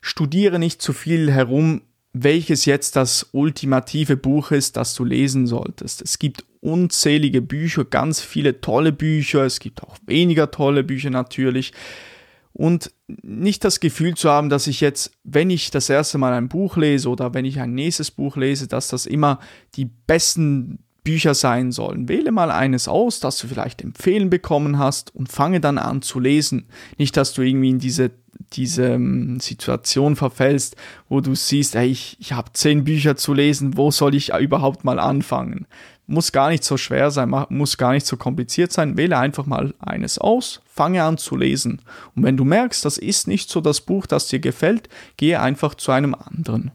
studiere 0.00 0.58
nicht 0.58 0.80
zu 0.80 0.92
viel 0.92 1.30
herum, 1.30 1.82
welches 2.12 2.64
jetzt 2.64 2.96
das 2.96 3.28
ultimative 3.32 4.16
Buch 4.16 4.50
ist, 4.50 4.76
das 4.76 4.94
du 4.94 5.04
lesen 5.04 5.46
solltest. 5.46 6.02
Es 6.02 6.18
gibt 6.18 6.44
unzählige 6.60 7.40
Bücher, 7.40 7.84
ganz 7.84 8.20
viele 8.20 8.60
tolle 8.60 8.92
Bücher, 8.92 9.44
es 9.44 9.60
gibt 9.60 9.82
auch 9.82 9.96
weniger 10.06 10.50
tolle 10.50 10.82
Bücher 10.82 11.10
natürlich. 11.10 11.72
Und 12.52 12.92
nicht 13.06 13.62
das 13.64 13.78
Gefühl 13.78 14.14
zu 14.14 14.28
haben, 14.28 14.48
dass 14.48 14.66
ich 14.66 14.80
jetzt, 14.80 15.12
wenn 15.22 15.50
ich 15.50 15.70
das 15.70 15.88
erste 15.88 16.18
Mal 16.18 16.32
ein 16.32 16.48
Buch 16.48 16.76
lese 16.76 17.08
oder 17.08 17.32
wenn 17.32 17.44
ich 17.44 17.60
ein 17.60 17.74
nächstes 17.74 18.10
Buch 18.10 18.36
lese, 18.36 18.66
dass 18.66 18.88
das 18.88 19.06
immer 19.06 19.38
die 19.76 19.84
besten 19.84 20.80
Bücher 21.04 21.34
sein 21.34 21.72
sollen. 21.72 22.08
Wähle 22.08 22.32
mal 22.32 22.50
eines 22.50 22.88
aus, 22.88 23.20
das 23.20 23.38
du 23.38 23.48
vielleicht 23.48 23.82
empfehlen 23.82 24.30
bekommen 24.30 24.78
hast 24.78 25.14
und 25.14 25.30
fange 25.30 25.60
dann 25.60 25.78
an 25.78 26.02
zu 26.02 26.20
lesen. 26.20 26.68
Nicht, 26.98 27.16
dass 27.16 27.32
du 27.32 27.42
irgendwie 27.42 27.70
in 27.70 27.78
diese, 27.78 28.10
diese 28.52 28.84
ähm, 28.84 29.40
Situation 29.40 30.16
verfällst, 30.16 30.76
wo 31.08 31.20
du 31.20 31.34
siehst, 31.34 31.74
ey, 31.74 31.88
ich, 31.88 32.16
ich 32.20 32.32
habe 32.32 32.52
zehn 32.52 32.84
Bücher 32.84 33.16
zu 33.16 33.34
lesen, 33.34 33.76
wo 33.76 33.90
soll 33.90 34.14
ich 34.14 34.32
überhaupt 34.34 34.84
mal 34.84 34.98
anfangen? 34.98 35.66
muss 36.10 36.32
gar 36.32 36.50
nicht 36.50 36.64
so 36.64 36.76
schwer 36.76 37.10
sein, 37.10 37.32
muss 37.50 37.78
gar 37.78 37.92
nicht 37.92 38.04
so 38.04 38.16
kompliziert 38.16 38.72
sein. 38.72 38.96
Wähle 38.96 39.16
einfach 39.16 39.46
mal 39.46 39.74
eines 39.78 40.18
aus, 40.18 40.60
fange 40.66 41.04
an 41.04 41.18
zu 41.18 41.36
lesen. 41.36 41.82
Und 42.16 42.24
wenn 42.24 42.36
du 42.36 42.44
merkst, 42.44 42.84
das 42.84 42.98
ist 42.98 43.28
nicht 43.28 43.48
so 43.48 43.60
das 43.60 43.80
Buch, 43.80 44.06
das 44.06 44.26
dir 44.26 44.40
gefällt, 44.40 44.88
gehe 45.16 45.40
einfach 45.40 45.76
zu 45.76 45.92
einem 45.92 46.14
anderen. 46.14 46.72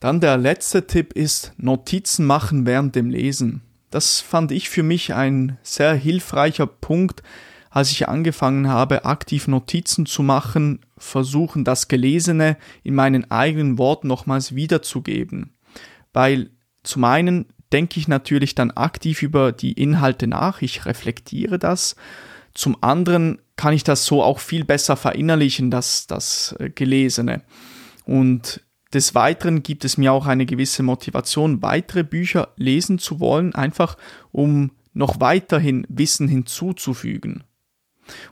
Dann 0.00 0.20
der 0.20 0.36
letzte 0.36 0.86
Tipp 0.86 1.12
ist 1.14 1.52
Notizen 1.56 2.26
machen 2.26 2.66
während 2.66 2.94
dem 2.94 3.10
Lesen. 3.10 3.62
Das 3.90 4.20
fand 4.20 4.52
ich 4.52 4.68
für 4.68 4.82
mich 4.82 5.14
ein 5.14 5.58
sehr 5.62 5.94
hilfreicher 5.94 6.66
Punkt, 6.66 7.22
als 7.70 7.90
ich 7.90 8.08
angefangen 8.08 8.68
habe, 8.68 9.04
aktiv 9.04 9.48
Notizen 9.48 10.06
zu 10.06 10.22
machen, 10.22 10.80
versuchen, 10.98 11.64
das 11.64 11.88
Gelesene 11.88 12.56
in 12.82 12.94
meinen 12.94 13.30
eigenen 13.30 13.78
Worten 13.78 14.08
nochmals 14.08 14.54
wiederzugeben. 14.54 15.50
Weil 16.12 16.50
zum 16.82 17.04
einen 17.04 17.46
denke 17.72 18.00
ich 18.00 18.08
natürlich 18.08 18.54
dann 18.54 18.70
aktiv 18.70 19.22
über 19.22 19.52
die 19.52 19.72
Inhalte 19.72 20.26
nach, 20.26 20.62
ich 20.62 20.86
reflektiere 20.86 21.58
das. 21.58 21.96
Zum 22.54 22.82
anderen 22.82 23.40
kann 23.56 23.74
ich 23.74 23.84
das 23.84 24.06
so 24.06 24.22
auch 24.22 24.38
viel 24.38 24.64
besser 24.64 24.96
verinnerlichen, 24.96 25.70
das, 25.70 26.06
das 26.06 26.54
äh, 26.58 26.70
Gelesene. 26.70 27.42
Und 28.04 28.62
des 28.96 29.14
Weiteren 29.14 29.62
gibt 29.62 29.84
es 29.84 29.98
mir 29.98 30.12
auch 30.12 30.26
eine 30.26 30.46
gewisse 30.46 30.82
Motivation, 30.82 31.62
weitere 31.62 32.02
Bücher 32.02 32.48
lesen 32.56 32.98
zu 32.98 33.20
wollen, 33.20 33.54
einfach 33.54 33.96
um 34.32 34.72
noch 34.94 35.20
weiterhin 35.20 35.86
Wissen 35.90 36.28
hinzuzufügen. 36.28 37.44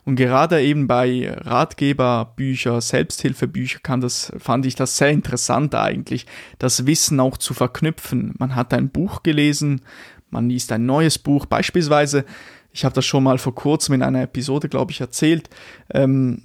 Und 0.05 0.17
gerade 0.17 0.63
eben 0.63 0.87
bei 0.87 1.31
Ratgeberbücher, 1.31 2.81
Selbsthilfebücher 2.81 3.81
kann 3.83 4.01
das, 4.01 4.33
fand 4.39 4.65
ich 4.65 4.75
das 4.75 4.97
sehr 4.97 5.11
interessant 5.11 5.75
eigentlich, 5.75 6.27
das 6.59 6.87
Wissen 6.87 7.21
auch 7.21 7.37
zu 7.37 7.53
verknüpfen. 7.53 8.35
Man 8.39 8.55
hat 8.55 8.73
ein 8.73 8.89
Buch 8.89 9.23
gelesen, 9.23 9.83
man 10.31 10.49
liest 10.49 10.73
ein 10.73 10.87
neues 10.87 11.19
Buch, 11.19 11.45
beispielsweise, 11.45 12.25
ich 12.73 12.87
habe 12.87 12.95
das 12.95 13.05
schon 13.05 13.23
mal 13.23 13.37
vor 13.37 13.55
kurzem 13.55 13.97
in 13.97 14.03
einer 14.03 14.23
Episode, 14.23 14.69
glaube 14.69 14.93
ich, 14.93 15.01
erzählt, 15.01 15.51
ähm, 15.93 16.45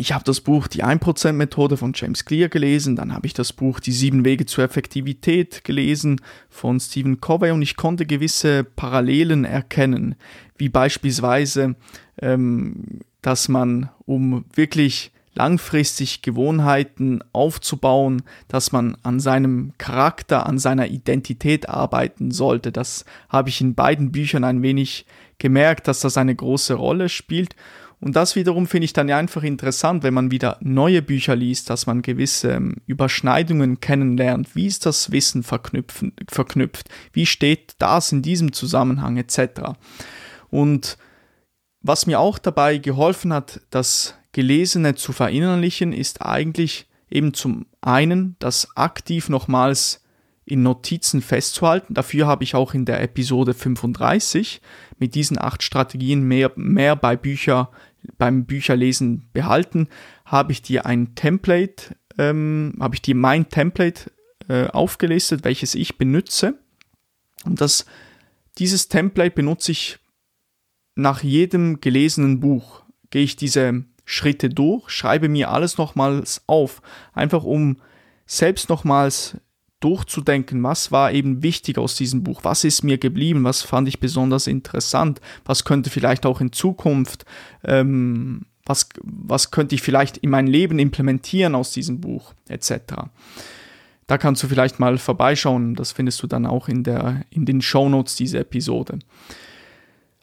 ich 0.00 0.12
habe 0.12 0.24
das 0.24 0.40
Buch 0.40 0.66
Die 0.66 0.82
1%-Methode 0.82 1.76
von 1.76 1.92
James 1.94 2.24
Clear 2.24 2.48
gelesen, 2.48 2.96
dann 2.96 3.12
habe 3.12 3.26
ich 3.26 3.34
das 3.34 3.52
Buch 3.52 3.80
Die 3.80 3.92
sieben 3.92 4.24
Wege 4.24 4.46
zur 4.46 4.64
Effektivität 4.64 5.62
gelesen 5.62 6.20
von 6.48 6.80
Stephen 6.80 7.20
Covey 7.20 7.50
und 7.50 7.62
ich 7.62 7.76
konnte 7.76 8.06
gewisse 8.06 8.64
Parallelen 8.64 9.44
erkennen, 9.44 10.14
wie 10.56 10.70
beispielsweise, 10.70 11.76
ähm, 12.20 13.00
dass 13.20 13.48
man, 13.48 13.90
um 14.06 14.46
wirklich 14.54 15.12
langfristig 15.34 16.22
Gewohnheiten 16.22 17.22
aufzubauen, 17.32 18.22
dass 18.48 18.72
man 18.72 18.96
an 19.02 19.20
seinem 19.20 19.72
Charakter, 19.78 20.46
an 20.46 20.58
seiner 20.58 20.88
Identität 20.88 21.68
arbeiten 21.68 22.30
sollte. 22.30 22.72
Das 22.72 23.04
habe 23.28 23.48
ich 23.50 23.60
in 23.60 23.74
beiden 23.74 24.12
Büchern 24.12 24.44
ein 24.44 24.62
wenig 24.62 25.06
gemerkt, 25.38 25.88
dass 25.88 26.00
das 26.00 26.16
eine 26.16 26.34
große 26.34 26.74
Rolle 26.74 27.08
spielt. 27.08 27.54
Und 28.00 28.16
das 28.16 28.34
wiederum 28.34 28.66
finde 28.66 28.86
ich 28.86 28.94
dann 28.94 29.08
ja 29.08 29.18
einfach 29.18 29.42
interessant, 29.42 30.02
wenn 30.02 30.14
man 30.14 30.30
wieder 30.30 30.56
neue 30.60 31.02
Bücher 31.02 31.36
liest, 31.36 31.68
dass 31.68 31.86
man 31.86 32.00
gewisse 32.00 32.52
ähm, 32.52 32.76
Überschneidungen 32.86 33.80
kennenlernt. 33.80 34.56
Wie 34.56 34.66
ist 34.66 34.86
das 34.86 35.10
Wissen 35.12 35.42
verknüpft? 35.42 36.88
Wie 37.12 37.26
steht 37.26 37.74
das 37.78 38.10
in 38.10 38.22
diesem 38.22 38.54
Zusammenhang 38.54 39.18
etc. 39.18 39.72
Und 40.48 40.96
was 41.82 42.06
mir 42.06 42.20
auch 42.20 42.38
dabei 42.38 42.78
geholfen 42.78 43.32
hat, 43.32 43.60
das 43.70 44.14
Gelesene 44.32 44.94
zu 44.94 45.12
verinnerlichen, 45.12 45.92
ist 45.92 46.22
eigentlich 46.22 46.86
eben 47.10 47.34
zum 47.34 47.66
einen 47.80 48.36
das 48.38 48.76
aktiv 48.76 49.28
nochmals 49.28 50.02
in 50.44 50.62
Notizen 50.62 51.22
festzuhalten. 51.22 51.94
Dafür 51.94 52.26
habe 52.26 52.44
ich 52.44 52.54
auch 52.54 52.74
in 52.74 52.84
der 52.84 53.02
Episode 53.02 53.54
35 53.54 54.60
mit 54.98 55.14
diesen 55.14 55.40
acht 55.40 55.62
Strategien 55.62 56.22
mehr, 56.22 56.52
mehr 56.56 56.96
bei 56.96 57.16
Bücher, 57.16 57.70
beim 58.18 58.44
Bücherlesen 58.44 59.28
behalten, 59.32 59.88
habe 60.24 60.52
ich 60.52 60.62
dir 60.62 60.86
ein 60.86 61.14
Template, 61.14 61.96
ähm, 62.18 62.74
habe 62.80 62.94
ich 62.94 63.02
dir 63.02 63.14
mein 63.14 63.48
Template 63.48 64.10
äh, 64.48 64.66
aufgelistet, 64.68 65.44
welches 65.44 65.74
ich 65.74 65.98
benutze. 65.98 66.58
Und 67.44 67.60
das, 67.60 67.86
dieses 68.58 68.88
Template 68.88 69.34
benutze 69.34 69.72
ich 69.72 69.98
nach 70.94 71.22
jedem 71.22 71.80
gelesenen 71.80 72.40
Buch. 72.40 72.82
Gehe 73.10 73.22
ich 73.22 73.36
diese 73.36 73.84
Schritte 74.04 74.48
durch, 74.48 74.90
schreibe 74.90 75.28
mir 75.28 75.50
alles 75.50 75.78
nochmals 75.78 76.42
auf, 76.46 76.82
einfach 77.12 77.44
um 77.44 77.80
selbst 78.26 78.68
nochmals 78.68 79.36
durchzudenken, 79.80 80.62
was 80.62 80.92
war 80.92 81.12
eben 81.12 81.42
wichtig 81.42 81.78
aus 81.78 81.96
diesem 81.96 82.22
Buch, 82.22 82.40
was 82.44 82.64
ist 82.64 82.84
mir 82.84 82.98
geblieben, 82.98 83.44
was 83.44 83.62
fand 83.62 83.88
ich 83.88 83.98
besonders 83.98 84.46
interessant, 84.46 85.20
was 85.44 85.64
könnte 85.64 85.90
vielleicht 85.90 86.26
auch 86.26 86.40
in 86.40 86.52
Zukunft, 86.52 87.24
ähm, 87.64 88.46
was, 88.64 88.88
was 89.02 89.50
könnte 89.50 89.74
ich 89.74 89.82
vielleicht 89.82 90.18
in 90.18 90.30
mein 90.30 90.46
Leben 90.46 90.78
implementieren 90.78 91.54
aus 91.54 91.72
diesem 91.72 92.00
Buch, 92.00 92.34
etc. 92.48 92.80
Da 94.06 94.18
kannst 94.18 94.42
du 94.42 94.48
vielleicht 94.48 94.78
mal 94.78 94.98
vorbeischauen, 94.98 95.74
das 95.74 95.92
findest 95.92 96.22
du 96.22 96.26
dann 96.26 96.46
auch 96.46 96.68
in, 96.68 96.84
der, 96.84 97.22
in 97.30 97.46
den 97.46 97.62
Shownotes 97.62 98.16
dieser 98.16 98.40
Episode. 98.40 98.98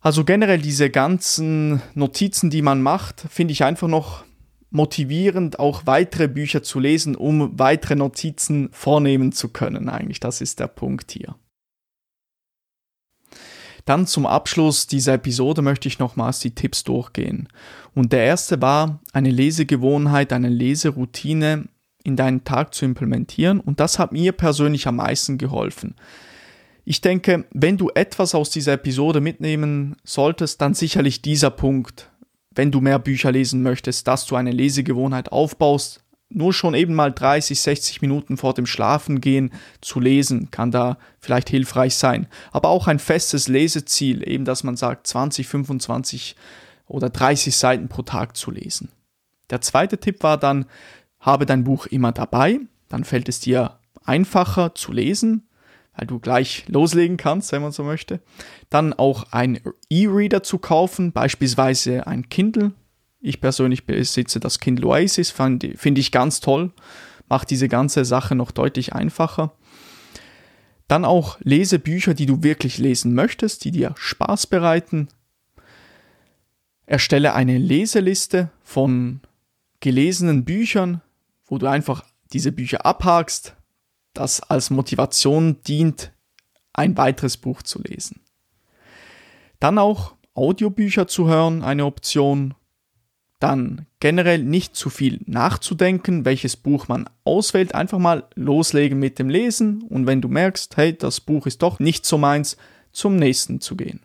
Also 0.02 0.24
generell 0.24 0.60
diese 0.60 0.90
ganzen 0.90 1.82
Notizen, 1.96 2.50
die 2.50 2.62
man 2.62 2.82
macht, 2.82 3.26
finde 3.30 3.52
ich 3.52 3.64
einfach 3.64 3.88
noch 3.88 4.24
motivierend, 4.70 5.60
auch 5.60 5.86
weitere 5.86 6.28
Bücher 6.28 6.64
zu 6.64 6.80
lesen, 6.80 7.16
um 7.16 7.58
weitere 7.58 7.96
Notizen 7.96 8.70
vornehmen 8.72 9.32
zu 9.32 9.50
können. 9.50 9.90
Eigentlich, 9.90 10.20
das 10.20 10.42
ist 10.42 10.60
der 10.60 10.68
Punkt 10.68 11.12
hier. 11.12 11.36
Dann 13.86 14.06
zum 14.06 14.26
Abschluss 14.26 14.86
dieser 14.86 15.14
Episode 15.14 15.62
möchte 15.62 15.88
ich 15.88 15.98
nochmals 15.98 16.40
die 16.40 16.54
Tipps 16.54 16.84
durchgehen. 16.84 17.48
Und 17.96 18.12
der 18.12 18.26
erste 18.26 18.62
war, 18.62 19.00
eine 19.14 19.32
Lesegewohnheit, 19.32 20.34
eine 20.34 20.50
Leseroutine 20.50 21.70
in 22.04 22.18
deinen 22.18 22.44
Tag 22.44 22.74
zu 22.74 22.84
implementieren. 22.84 23.62
Und 23.62 23.80
das 23.80 23.98
hat 23.98 24.12
mir 24.12 24.34
persönlich 24.34 24.88
am 24.88 24.98
meisten 24.98 25.38
geholfen. 25.38 25.96
Ich 26.84 27.00
denke, 27.00 27.46
wenn 27.52 27.78
du 27.78 27.90
etwas 27.96 28.36
aus 28.36 28.50
dieser 28.50 28.74
Episode 28.74 29.22
mitnehmen 29.22 29.96
solltest, 30.04 30.60
dann 30.60 30.74
sicherlich 30.74 31.22
dieser 31.22 31.50
Punkt 31.50 32.12
wenn 32.58 32.72
du 32.72 32.82
mehr 32.82 33.00
Bücher 33.00 33.32
lesen 33.32 33.62
möchtest, 33.62 34.08
dass 34.08 34.26
du 34.26 34.36
eine 34.36 34.52
Lesegewohnheit 34.52 35.32
aufbaust. 35.32 36.04
Nur 36.30 36.54
schon 36.54 36.74
eben 36.74 36.94
mal 36.94 37.14
30, 37.14 37.62
60 37.62 38.02
Minuten 38.02 38.36
vor 38.36 38.54
dem 38.54 38.66
Schlafengehen 38.66 39.52
zu 39.80 40.00
lesen, 40.00 40.52
kann 40.52 40.72
da 40.72 40.98
vielleicht 41.20 41.50
hilfreich 41.50 41.96
sein. 41.96 42.28
Aber 42.52 42.70
auch 42.70 42.88
ein 42.88 43.00
festes 43.00 43.48
Leseziel, 43.48 44.28
eben 44.28 44.44
dass 44.44 44.64
man 44.64 44.76
sagt, 44.76 45.08
20, 45.08 45.48
25 45.48 46.36
oder 46.88 47.10
30 47.10 47.56
Seiten 47.56 47.88
pro 47.88 48.02
Tag 48.02 48.36
zu 48.36 48.52
lesen. 48.52 48.90
Der 49.50 49.62
zweite 49.62 50.00
Tipp 50.00 50.24
war 50.24 50.38
dann, 50.38 50.66
habe 51.20 51.46
dein 51.46 51.64
Buch 51.64 51.86
immer 51.86 52.12
dabei, 52.12 52.60
dann 52.90 53.06
fällt 53.06 53.30
es 53.30 53.40
dir 53.40 53.80
einfacher 54.04 54.76
zu 54.76 54.92
lesen 54.92 55.47
du 56.06 56.20
gleich 56.20 56.66
loslegen 56.68 57.18
kannst, 57.18 57.52
wenn 57.52 57.62
man 57.62 57.72
so 57.72 57.84
möchte. 57.84 58.22
Dann 58.70 58.94
auch 58.94 59.32
ein 59.32 59.60
E-Reader 59.90 60.44
zu 60.44 60.60
kaufen, 60.60 61.12
beispielsweise 61.12 62.06
ein 62.06 62.30
Kindle. 62.30 62.74
Ich 63.20 63.42
persönlich 63.42 63.86
besitze 63.86 64.40
das 64.40 64.60
Kindle 64.60 64.88
Oasis, 64.88 65.32
finde 65.32 66.00
ich 66.00 66.12
ganz 66.12 66.40
toll, 66.40 66.72
macht 67.28 67.50
diese 67.50 67.68
ganze 67.68 68.06
Sache 68.06 68.36
noch 68.36 68.52
deutlich 68.52 68.94
einfacher. 68.94 69.54
Dann 70.88 71.04
auch 71.04 71.38
lese 71.42 71.80
Bücher, 71.80 72.14
die 72.14 72.28
du 72.28 72.44
wirklich 72.44 72.78
lesen 72.78 73.14
möchtest, 73.14 73.66
die 73.66 73.72
dir 73.72 73.94
Spaß 73.98 74.48
bereiten. 74.48 75.10
Erstelle 76.86 77.34
eine 77.34 77.58
Leseliste 77.58 78.52
von 78.64 79.20
gelesenen 79.82 80.46
Büchern, 80.46 81.02
wo 81.46 81.58
du 81.58 81.68
einfach 81.68 82.06
diese 82.32 82.54
Bücher 82.54 82.86
abhakst, 82.86 83.57
das 84.18 84.42
als 84.42 84.70
Motivation 84.70 85.62
dient, 85.68 86.12
ein 86.74 86.98
weiteres 86.98 87.38
Buch 87.38 87.62
zu 87.62 87.82
lesen. 87.82 88.22
Dann 89.60 89.78
auch 89.78 90.16
Audiobücher 90.34 91.08
zu 91.08 91.28
hören, 91.28 91.64
eine 91.64 91.86
Option. 91.86 92.54
Dann 93.40 93.88
generell 94.00 94.44
nicht 94.44 94.76
zu 94.76 94.90
viel 94.90 95.20
nachzudenken, 95.26 96.26
welches 96.26 96.56
Buch 96.56 96.88
man 96.88 97.10
auswählt. 97.24 97.76
Einfach 97.76 98.00
mal 98.00 98.28
loslegen 98.36 99.00
mit 99.00 99.20
dem 99.20 99.30
Lesen 99.30 99.84
und 99.84 100.08
wenn 100.08 100.22
du 100.22 100.28
merkst, 100.28 100.78
hey, 100.78 100.98
das 100.98 101.20
Buch 101.22 101.46
ist 101.46 101.62
doch 101.62 101.80
nicht 101.80 102.06
so 102.06 102.18
meins, 102.18 102.58
zum 102.92 103.16
nächsten 103.16 103.62
zu 103.62 103.76
gehen. 103.76 104.02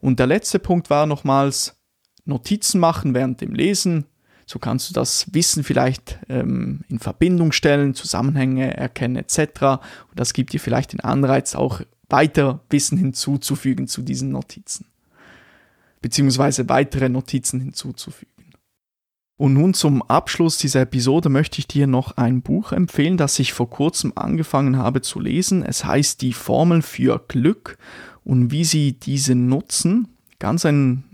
Und 0.00 0.20
der 0.20 0.28
letzte 0.28 0.58
Punkt 0.60 0.90
war 0.90 1.06
nochmals 1.06 1.80
Notizen 2.24 2.78
machen 2.78 3.14
während 3.14 3.40
dem 3.40 3.54
Lesen, 3.54 4.06
so 4.48 4.58
kannst 4.58 4.88
du 4.88 4.94
das 4.94 5.26
Wissen 5.34 5.62
vielleicht 5.62 6.18
ähm, 6.30 6.80
in 6.88 6.98
Verbindung 6.98 7.52
stellen, 7.52 7.94
Zusammenhänge 7.94 8.74
erkennen 8.74 9.16
etc. 9.16 9.38
Und 10.08 10.16
das 10.16 10.32
gibt 10.32 10.54
dir 10.54 10.60
vielleicht 10.60 10.94
den 10.94 11.00
Anreiz, 11.00 11.54
auch 11.54 11.82
weiter 12.08 12.60
Wissen 12.70 12.96
hinzuzufügen 12.96 13.88
zu 13.88 14.00
diesen 14.00 14.30
Notizen. 14.30 14.86
Beziehungsweise 16.00 16.66
weitere 16.70 17.10
Notizen 17.10 17.60
hinzuzufügen. 17.60 18.32
Und 19.36 19.52
nun 19.52 19.74
zum 19.74 20.00
Abschluss 20.02 20.56
dieser 20.56 20.80
Episode 20.80 21.28
möchte 21.28 21.58
ich 21.58 21.68
dir 21.68 21.86
noch 21.86 22.16
ein 22.16 22.40
Buch 22.40 22.72
empfehlen, 22.72 23.18
das 23.18 23.38
ich 23.38 23.52
vor 23.52 23.68
kurzem 23.68 24.14
angefangen 24.16 24.78
habe 24.78 25.02
zu 25.02 25.20
lesen. 25.20 25.62
Es 25.62 25.84
heißt 25.84 26.22
Die 26.22 26.32
Formel 26.32 26.80
für 26.80 27.22
Glück 27.28 27.76
und 28.24 28.50
wie 28.50 28.64
sie 28.64 28.94
diese 28.94 29.34
nutzen. 29.34 30.08
Ganz 30.38 30.64
ein 30.64 31.04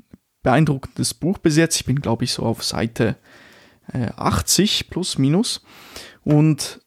beeindruckendes 0.45 1.15
Buch 1.15 1.39
bis 1.39 1.57
jetzt. 1.57 1.75
Ich 1.75 1.87
bin, 1.87 2.01
glaube 2.01 2.23
ich, 2.23 2.33
so 2.33 2.45
auf 2.45 2.63
Seite 2.63 3.17
80 3.93 4.81
äh, 4.81 4.85
plus 4.91 5.19
minus. 5.19 5.63
Und 6.23 6.81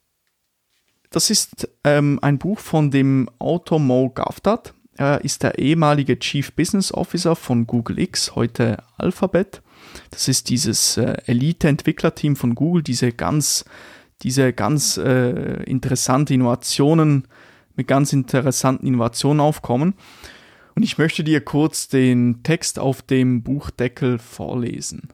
das 1.09 1.29
ist 1.29 1.69
ähm, 1.83 2.19
ein 2.21 2.37
Buch 2.37 2.59
von 2.59 2.91
dem 2.91 3.29
Autor 3.39 3.79
Mo 3.79 4.09
Gavdat. 4.09 4.73
Er 4.95 5.23
ist 5.23 5.43
der 5.43 5.59
ehemalige 5.59 6.17
Chief 6.17 6.53
Business 6.53 6.93
Officer 6.93 7.35
von 7.35 7.67
Google 7.67 7.99
X, 7.99 8.35
heute 8.35 8.83
Alphabet. 8.97 9.61
Das 10.09 10.27
ist 10.27 10.49
dieses 10.49 10.97
äh, 10.97 11.17
Elite-Entwicklerteam 11.25 12.35
von 12.35 12.55
Google, 12.55 12.83
diese 12.83 13.11
ganz, 13.11 13.65
diese 14.23 14.53
ganz 14.53 14.97
äh, 14.97 15.63
interessante 15.63 16.33
Innovationen, 16.33 17.27
mit 17.75 17.87
ganz 17.87 18.11
interessanten 18.11 18.87
Innovationen 18.87 19.39
aufkommen. 19.39 19.93
Und 20.77 20.83
ich 20.83 20.99
möchte 20.99 21.23
dir 21.23 21.41
kurz 21.41 21.87
den 21.87 22.43
Text 22.43 22.77
auf 22.77 23.01
dem 23.01 23.41
Buchdeckel 23.41 24.19
vorlesen. 24.19 25.09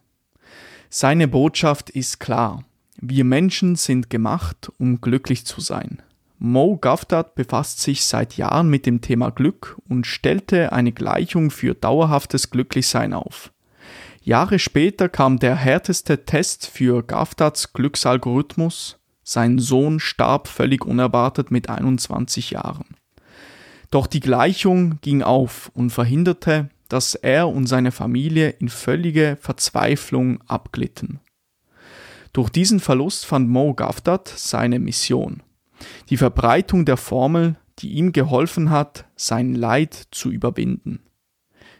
Seine 0.90 1.26
Botschaft 1.30 1.90
ist 1.90 2.20
klar. 2.20 2.66
Wir 3.00 3.24
Menschen 3.24 3.78
sind 3.78 4.10
gemacht, 4.10 4.74
um 4.78 5.00
glücklich 5.00 5.46
zu 5.46 5.62
sein. 5.62 6.02
Mo 6.38 6.76
Gavdat 6.76 7.36
befasst 7.36 7.80
sich 7.80 8.04
seit 8.04 8.36
Jahren 8.36 8.68
mit 8.68 8.86
dem 8.86 9.00
Thema 9.00 9.30
Glück 9.30 9.78
und 9.88 10.06
stellte 10.06 10.74
eine 10.74 10.92
Gleichung 10.92 11.50
für 11.50 11.76
dauerhaftes 11.76 12.50
Glücklichsein 12.50 13.14
auf. 13.14 13.54
Jahre 14.22 14.60
später 14.60 15.08
kam 15.08 15.40
der 15.40 15.56
härteste 15.56 16.26
Test 16.26 16.68
für 16.68 17.04
Gavdats 17.04 17.72
Glücksalgorithmus. 17.72 19.00
Sein 19.24 19.60
Sohn 19.60 20.02
starb 20.02 20.50
völlig 20.50 20.84
unerwartet 20.84 21.52
mit 21.52 21.70
21 21.70 22.52
Jahren. 22.52 22.98
Doch 23.94 24.08
die 24.08 24.22
Gleichung 24.22 24.98
ging 25.02 25.22
auf 25.22 25.70
und 25.76 25.92
verhinderte, 25.92 26.72
dass 26.90 27.14
er 27.14 27.48
und 27.48 27.68
seine 27.68 27.92
Familie 27.92 28.50
in 28.50 28.70
völlige 28.70 29.38
Verzweiflung 29.40 30.42
abglitten. 30.48 31.20
Durch 32.32 32.50
diesen 32.50 32.80
Verlust 32.80 33.24
fand 33.24 33.50
Mo 33.50 33.76
Gavdat 33.76 34.34
seine 34.36 34.80
Mission. 34.80 35.44
Die 36.10 36.18
Verbreitung 36.18 36.86
der 36.86 36.98
Formel, 36.98 37.56
die 37.78 37.92
ihm 37.92 38.14
geholfen 38.14 38.72
hat, 38.72 39.06
sein 39.16 39.54
Leid 39.54 40.08
zu 40.10 40.32
überwinden. 40.32 41.04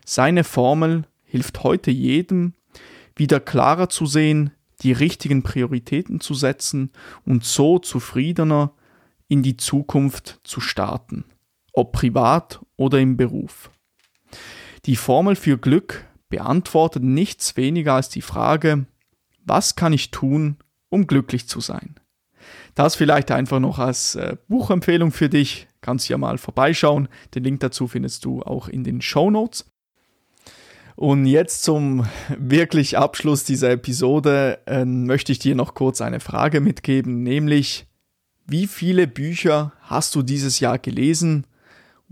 Seine 0.06 0.44
Formel 0.44 1.08
hilft 1.24 1.64
heute 1.64 1.90
jedem, 1.90 2.54
wieder 3.16 3.40
klarer 3.40 3.90
zu 3.90 4.06
sehen, 4.06 4.52
die 4.84 4.92
richtigen 4.92 5.42
Prioritäten 5.42 6.20
zu 6.20 6.36
setzen 6.36 6.92
und 7.26 7.44
so 7.44 7.80
zufriedener 7.80 8.72
in 9.28 9.42
die 9.42 9.58
Zukunft 9.58 10.42
zu 10.44 10.62
starten, 10.62 11.26
ob 11.74 11.92
privat 11.92 12.62
oder 12.78 13.00
im 13.00 13.18
Beruf. 13.18 13.70
Die 14.86 14.96
Formel 14.96 15.36
für 15.36 15.58
Glück 15.58 16.06
beantwortet 16.30 17.04
nichts 17.04 17.58
weniger 17.58 17.94
als 17.94 18.10
die 18.10 18.22
Frage, 18.22 18.86
was 19.46 19.76
kann 19.76 19.94
ich 19.94 20.12
tun, 20.12 20.58
um 20.90 21.08
glücklich 21.08 21.48
zu 21.48 21.60
sein? 21.60 21.96
Das 22.76 22.96
vielleicht 22.96 23.32
einfach 23.32 23.60
noch 23.60 23.80
als 23.80 24.16
äh, 24.16 24.38
Buchempfehlung 24.48 25.12
für 25.12 25.30
dich. 25.30 25.68
Kannst 25.82 26.10
ja 26.10 26.18
mal 26.18 26.38
vorbeischauen. 26.38 27.08
Den 27.36 27.44
Link 27.44 27.60
dazu 27.60 27.88
findest 27.88 28.26
du 28.26 28.42
auch 28.42 28.68
in 28.68 28.84
den 28.84 29.02
Show 29.02 29.30
Notes. 29.30 29.70
Und 30.96 31.26
jetzt 31.26 31.64
zum 31.64 32.06
wirklich 32.38 32.98
Abschluss 32.98 33.44
dieser 33.44 33.72
Episode 33.72 34.60
äh, 34.66 34.86
möchte 34.86 35.32
ich 35.32 35.40
dir 35.40 35.56
noch 35.56 35.74
kurz 35.74 36.02
eine 36.02 36.20
Frage 36.20 36.62
mitgeben, 36.62 37.24
nämlich 37.24 37.88
wie 38.46 38.68
viele 38.68 39.08
Bücher 39.08 39.74
hast 39.82 40.16
du 40.16 40.22
dieses 40.22 40.60
Jahr 40.60 40.78
gelesen 40.78 41.48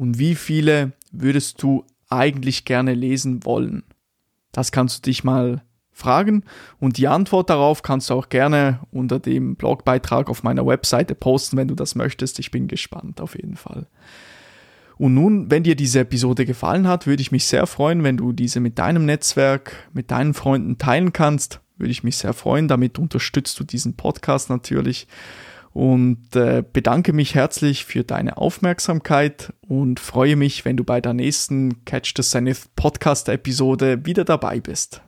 und 0.01 0.17
wie 0.17 0.33
viele 0.33 0.93
würdest 1.11 1.61
du 1.61 1.85
eigentlich 2.09 2.65
gerne 2.65 2.95
lesen 2.95 3.45
wollen? 3.45 3.83
Das 4.51 4.71
kannst 4.71 4.97
du 4.97 5.01
dich 5.11 5.23
mal 5.23 5.61
fragen 5.91 6.43
und 6.79 6.97
die 6.97 7.07
Antwort 7.07 7.51
darauf 7.51 7.83
kannst 7.83 8.09
du 8.09 8.15
auch 8.15 8.29
gerne 8.29 8.79
unter 8.89 9.19
dem 9.19 9.55
Blogbeitrag 9.55 10.27
auf 10.27 10.41
meiner 10.41 10.65
Webseite 10.65 11.13
posten, 11.13 11.55
wenn 11.55 11.67
du 11.67 11.75
das 11.75 11.93
möchtest. 11.93 12.39
Ich 12.39 12.49
bin 12.49 12.67
gespannt 12.67 13.21
auf 13.21 13.35
jeden 13.35 13.57
Fall. 13.57 13.85
Und 14.97 15.13
nun, 15.13 15.51
wenn 15.51 15.61
dir 15.61 15.75
diese 15.75 15.99
Episode 15.99 16.47
gefallen 16.47 16.87
hat, 16.87 17.05
würde 17.05 17.21
ich 17.21 17.31
mich 17.31 17.45
sehr 17.45 17.67
freuen, 17.67 18.03
wenn 18.03 18.17
du 18.17 18.33
diese 18.33 18.59
mit 18.59 18.79
deinem 18.79 19.05
Netzwerk, 19.05 19.87
mit 19.93 20.09
deinen 20.09 20.33
Freunden 20.33 20.79
teilen 20.79 21.13
kannst. 21.13 21.61
Würde 21.77 21.91
ich 21.91 22.03
mich 22.03 22.17
sehr 22.17 22.33
freuen. 22.33 22.67
Damit 22.67 22.97
unterstützt 22.97 23.59
du 23.59 23.63
diesen 23.63 23.97
Podcast 23.97 24.49
natürlich. 24.49 25.07
Und 25.73 26.35
äh, 26.35 26.63
bedanke 26.69 27.13
mich 27.13 27.35
herzlich 27.35 27.85
für 27.85 28.03
deine 28.03 28.37
Aufmerksamkeit 28.37 29.53
und 29.61 29.99
freue 29.99 30.35
mich, 30.35 30.65
wenn 30.65 30.75
du 30.75 30.83
bei 30.83 30.99
der 30.99 31.13
nächsten 31.13 31.85
Catch 31.85 32.13
the 32.17 32.23
Zenith 32.23 32.67
Podcast 32.75 33.29
Episode 33.29 34.05
wieder 34.05 34.25
dabei 34.25 34.59
bist. 34.59 35.01